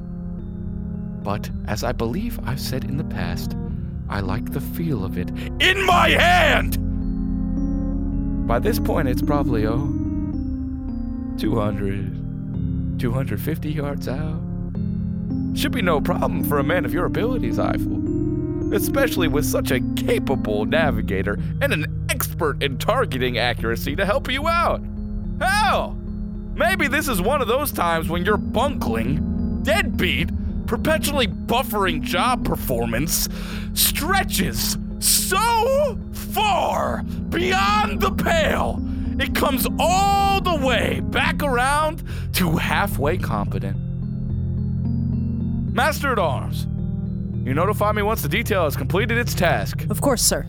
But 1.22 1.50
as 1.66 1.84
I 1.84 1.92
believe 1.92 2.40
I've 2.44 2.60
said 2.60 2.84
in 2.84 2.96
the 2.96 3.04
past, 3.04 3.56
I 4.08 4.20
like 4.20 4.52
the 4.52 4.60
feel 4.60 5.04
of 5.04 5.16
it 5.16 5.30
in 5.60 5.86
my 5.86 6.10
hand! 6.10 6.78
By 8.46 8.58
this 8.58 8.78
point, 8.78 9.08
it's 9.08 9.22
probably, 9.22 9.66
oh, 9.66 9.86
200, 11.38 12.98
250 12.98 13.72
yards 13.72 14.08
out. 14.08 14.40
Should 15.54 15.72
be 15.72 15.82
no 15.82 16.00
problem 16.00 16.44
for 16.44 16.58
a 16.58 16.64
man 16.64 16.84
of 16.84 16.92
your 16.92 17.04
abilities, 17.06 17.58
Eiffel. 17.58 18.74
Especially 18.74 19.28
with 19.28 19.44
such 19.44 19.70
a 19.70 19.80
capable 19.96 20.64
navigator 20.64 21.38
and 21.60 21.72
an 21.72 22.06
expert 22.08 22.62
in 22.62 22.78
targeting 22.78 23.38
accuracy 23.38 23.94
to 23.96 24.04
help 24.04 24.30
you 24.30 24.48
out. 24.48 24.82
Hell, 25.42 25.98
maybe 26.54 26.86
this 26.86 27.08
is 27.08 27.20
one 27.20 27.42
of 27.42 27.48
those 27.48 27.72
times 27.72 28.08
when 28.08 28.24
your 28.24 28.36
bunkling, 28.36 29.62
deadbeat, 29.64 30.30
perpetually 30.66 31.26
buffering 31.26 32.00
job 32.00 32.44
performance 32.44 33.28
stretches 33.74 34.78
so 35.00 35.98
far 36.12 37.02
beyond 37.28 38.00
the 38.00 38.12
pale, 38.12 38.80
it 39.18 39.34
comes 39.34 39.66
all 39.80 40.40
the 40.40 40.64
way 40.64 41.00
back 41.00 41.42
around 41.42 42.04
to 42.34 42.56
halfway 42.56 43.18
competent. 43.18 43.76
Master 45.74 46.12
at 46.12 46.20
Arms, 46.20 46.68
you 47.44 47.52
notify 47.52 47.90
me 47.90 48.02
once 48.02 48.22
the 48.22 48.28
detail 48.28 48.62
has 48.64 48.76
completed 48.76 49.18
its 49.18 49.34
task. 49.34 49.84
Of 49.90 50.00
course, 50.00 50.22
sir. 50.22 50.46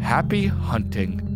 Happy 0.00 0.46
hunting. 0.46 1.31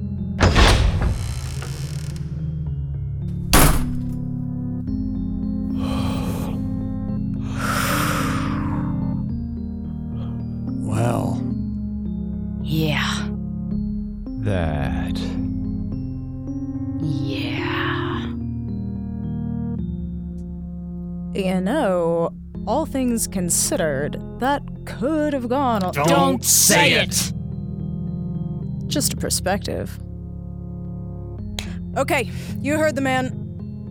Things 22.97 23.27
considered, 23.27 24.17
that 24.41 24.63
could 24.87 25.35
have 25.35 25.51
gone. 25.51 25.83
a- 25.83 25.93
Don't 25.93 26.43
say 26.43 26.93
it. 26.95 27.31
Just 28.87 29.13
a 29.13 29.17
perspective. 29.19 29.99
Okay, 31.99 32.31
you 32.59 32.79
heard 32.79 32.95
the 32.95 33.03
man. 33.03 33.35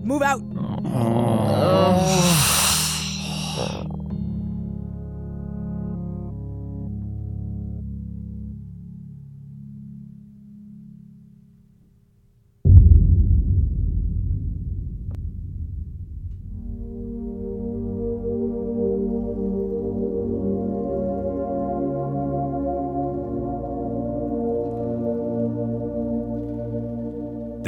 Move 0.04 0.24
out. 0.24 0.42
Oh. 0.58 1.75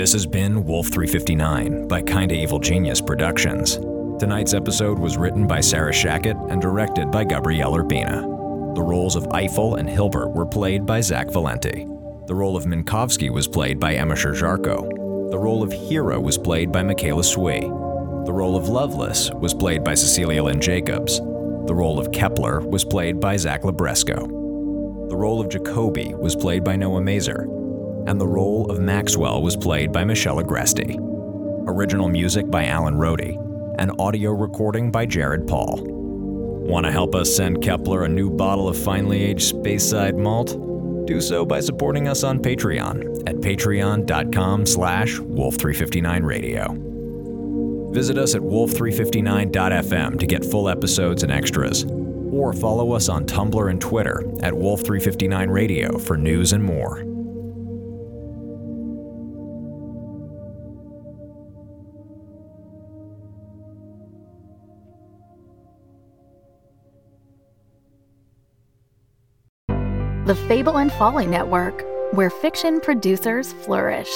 This 0.08 0.14
has 0.14 0.26
been 0.26 0.64
Wolf 0.64 0.88
359 0.88 1.90
by 1.90 2.02
Kinda 2.02 2.34
Evil 2.34 2.60
Genius 2.60 3.02
Productions. 3.02 3.76
Tonight's 4.20 4.54
episode 4.54 4.98
was 4.98 5.18
written 5.18 5.46
by 5.46 5.60
Sarah 5.60 5.92
Shachat 5.92 6.50
and 6.50 6.62
directed 6.62 7.12
by 7.12 7.26
Gabrielle 7.26 7.74
Urbina. 7.74 8.22
The 8.74 8.82
roles 8.82 9.18
of 9.18 9.28
Eiffel 9.34 9.76
and 9.76 9.90
Hilbert 9.90 10.30
were 10.30 10.46
played 10.46 10.86
by 10.86 11.02
Zach 11.02 11.30
Valenti. 11.30 11.86
The 12.26 12.34
role 12.34 12.56
of 12.56 12.64
Minkowski 12.64 13.30
was 13.30 13.50
played 13.50 13.82
by 13.82 13.96
Emma 13.96 14.16
Sherr-Ziarko. 14.16 15.30
The 15.30 15.38
role 15.38 15.62
of 15.62 15.74
Hera 15.74 16.18
was 16.18 16.38
played 16.38 16.72
by 16.72 16.84
Michaela 16.84 17.26
Swee. 17.26 17.60
The 17.60 18.34
role 18.34 18.56
of 18.56 18.70
Lovelace 18.70 19.30
was 19.34 19.54
played 19.54 19.84
by 19.84 19.96
Cecilia 19.96 20.42
Lynn 20.42 20.62
Jacobs. 20.62 21.18
The 21.18 21.76
role 21.76 22.00
of 22.00 22.14
Kepler 22.14 22.62
was 22.62 22.86
played 22.86 23.20
by 23.20 23.36
Zach 23.36 23.64
Libresco. 23.64 25.10
The 25.10 25.18
role 25.18 25.42
of 25.42 25.50
Jacobi 25.50 26.18
was 26.18 26.34
played 26.34 26.64
by 26.64 26.78
Noah 26.78 27.02
Masur 27.02 27.57
and 28.08 28.20
the 28.20 28.28
role 28.28 28.72
of 28.72 28.80
Maxwell 28.80 29.42
was 29.42 29.56
played 29.56 29.92
by 29.92 30.04
Michelle 30.04 30.42
Agresti. 30.42 30.98
Original 31.68 32.08
music 32.08 32.50
by 32.50 32.66
Alan 32.66 32.96
Rohde, 32.96 33.36
and 33.78 33.92
audio 34.00 34.32
recording 34.32 34.90
by 34.90 35.06
Jared 35.06 35.46
Paul. 35.46 35.84
Want 36.68 36.86
to 36.86 36.92
help 36.92 37.16
us 37.16 37.36
send 37.36 37.62
Kepler 37.62 38.04
a 38.04 38.10
new 38.10 38.30
bottle 38.30 38.68
of 38.68 38.78
finely 38.78 39.22
aged 39.22 39.54
Speyside 39.54 40.18
malt? 40.18 40.58
Do 41.06 41.22
so 41.22 41.46
by 41.46 41.60
supporting 41.60 42.08
us 42.08 42.24
on 42.24 42.40
Patreon 42.40 43.28
at 43.28 43.36
patreon.com 43.36 44.66
slash 44.66 45.18
wolf359radio. 45.18 47.94
Visit 47.94 48.18
us 48.18 48.36
at 48.36 48.42
wolf359.fm 48.42 50.20
to 50.20 50.26
get 50.26 50.44
full 50.44 50.68
episodes 50.68 51.24
and 51.24 51.32
extras, 51.32 51.86
or 52.32 52.52
follow 52.52 52.92
us 52.92 53.08
on 53.08 53.26
Tumblr 53.26 53.70
and 53.70 53.80
Twitter 53.80 54.20
at 54.42 54.54
wolf359radio 54.54 56.02
for 56.02 56.18
news 56.18 56.54
and 56.54 56.64
more. 56.64 57.07
The 70.28 70.36
Fable 70.36 70.78
and 70.78 70.92
Folly 70.92 71.26
Network, 71.26 71.86
where 72.12 72.30
fiction 72.30 72.82
producers 72.82 73.54
flourish. 73.54 74.10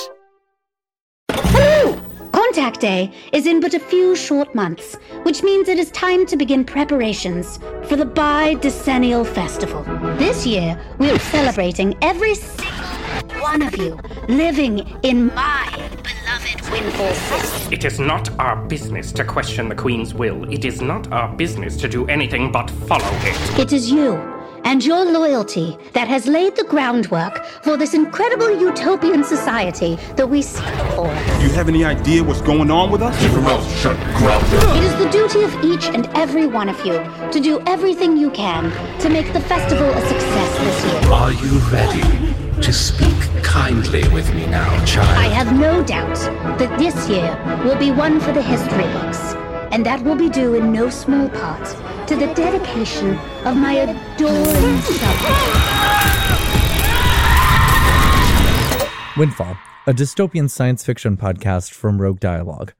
Hello! 1.31 1.97
Contact 2.33 2.81
Day 2.81 3.13
is 3.31 3.47
in 3.47 3.61
but 3.61 3.73
a 3.75 3.79
few 3.79 4.13
short 4.17 4.53
months, 4.53 4.97
which 5.23 5.41
means 5.41 5.69
it 5.69 5.79
is 5.79 5.89
time 5.91 6.25
to 6.25 6.35
begin 6.35 6.65
preparations 6.65 7.59
for 7.85 7.95
the 7.95 8.03
Bi 8.03 8.55
Decennial 8.55 9.23
Festival. 9.23 9.83
This 10.17 10.45
year, 10.45 10.77
we're 10.97 11.17
celebrating 11.17 11.97
every 12.01 12.35
single 12.35 13.39
one 13.39 13.61
of 13.61 13.77
you 13.77 13.97
living 14.27 14.79
in 15.03 15.27
my 15.27 15.69
beloved 16.03 16.71
Windfall 16.71 17.13
City. 17.13 17.73
It 17.73 17.85
is 17.85 18.01
not 18.01 18.37
our 18.37 18.57
business 18.57 19.13
to 19.13 19.23
question 19.23 19.69
the 19.69 19.75
Queen's 19.75 20.13
will. 20.13 20.43
It 20.51 20.65
is 20.65 20.81
not 20.81 21.09
our 21.13 21.33
business 21.33 21.77
to 21.77 21.87
do 21.87 22.05
anything 22.07 22.51
but 22.51 22.69
follow 22.69 23.07
it. 23.21 23.59
It 23.59 23.71
is 23.71 23.89
you 23.89 24.30
and 24.63 24.83
your 24.83 25.05
loyalty 25.05 25.77
that 25.93 26.07
has 26.07 26.27
laid 26.27 26.55
the 26.55 26.63
groundwork 26.63 27.45
for 27.63 27.77
this 27.77 27.93
incredible 27.93 28.49
utopian 28.59 29.23
society 29.23 29.95
that 30.15 30.27
we 30.27 30.41
seek 30.41 30.63
for. 30.95 31.07
Do 31.07 31.43
you 31.43 31.53
have 31.53 31.67
any 31.67 31.83
idea 31.83 32.23
what's 32.23 32.41
going 32.41 32.71
on 32.71 32.91
with 32.91 33.01
us? 33.01 33.19
Keep 33.21 33.31
your 33.31 33.41
mouth 33.41 33.77
shut, 33.79 33.97
It 34.77 34.83
is 34.83 34.95
the 35.03 35.09
duty 35.09 35.43
of 35.43 35.63
each 35.63 35.85
and 35.93 36.07
every 36.15 36.47
one 36.47 36.69
of 36.69 36.85
you 36.85 36.93
to 37.31 37.39
do 37.39 37.61
everything 37.67 38.17
you 38.17 38.31
can 38.31 38.71
to 38.99 39.09
make 39.09 39.31
the 39.33 39.41
festival 39.41 39.89
a 39.89 40.01
success 40.07 40.57
this 40.59 40.85
year. 40.85 41.11
Are 41.11 41.31
you 41.31 41.59
ready 41.71 42.61
to 42.61 42.71
speak 42.73 43.17
kindly 43.43 44.07
with 44.09 44.33
me 44.33 44.45
now, 44.47 44.85
child? 44.85 45.09
I 45.17 45.27
have 45.27 45.51
no 45.57 45.83
doubt 45.83 46.15
that 46.59 46.77
this 46.77 47.09
year 47.09 47.37
will 47.63 47.77
be 47.77 47.91
one 47.91 48.19
for 48.19 48.31
the 48.31 48.41
history 48.41 48.83
books, 48.93 49.33
and 49.71 49.85
that 49.85 50.03
will 50.03 50.15
be 50.15 50.29
due 50.29 50.55
in 50.55 50.71
no 50.71 50.89
small 50.89 51.29
part 51.29 51.65
to 52.07 52.15
the 52.15 52.27
dedication 52.33 53.17
of 53.45 53.55
my 53.55 53.73
adoring 53.73 54.81
subjects. 54.81 55.71
Windfall, 59.17 59.57
a 59.87 59.93
dystopian 59.93 60.49
science 60.49 60.83
fiction 60.83 61.17
podcast 61.17 61.71
from 61.71 62.01
Rogue 62.01 62.19
Dialogue. 62.19 62.73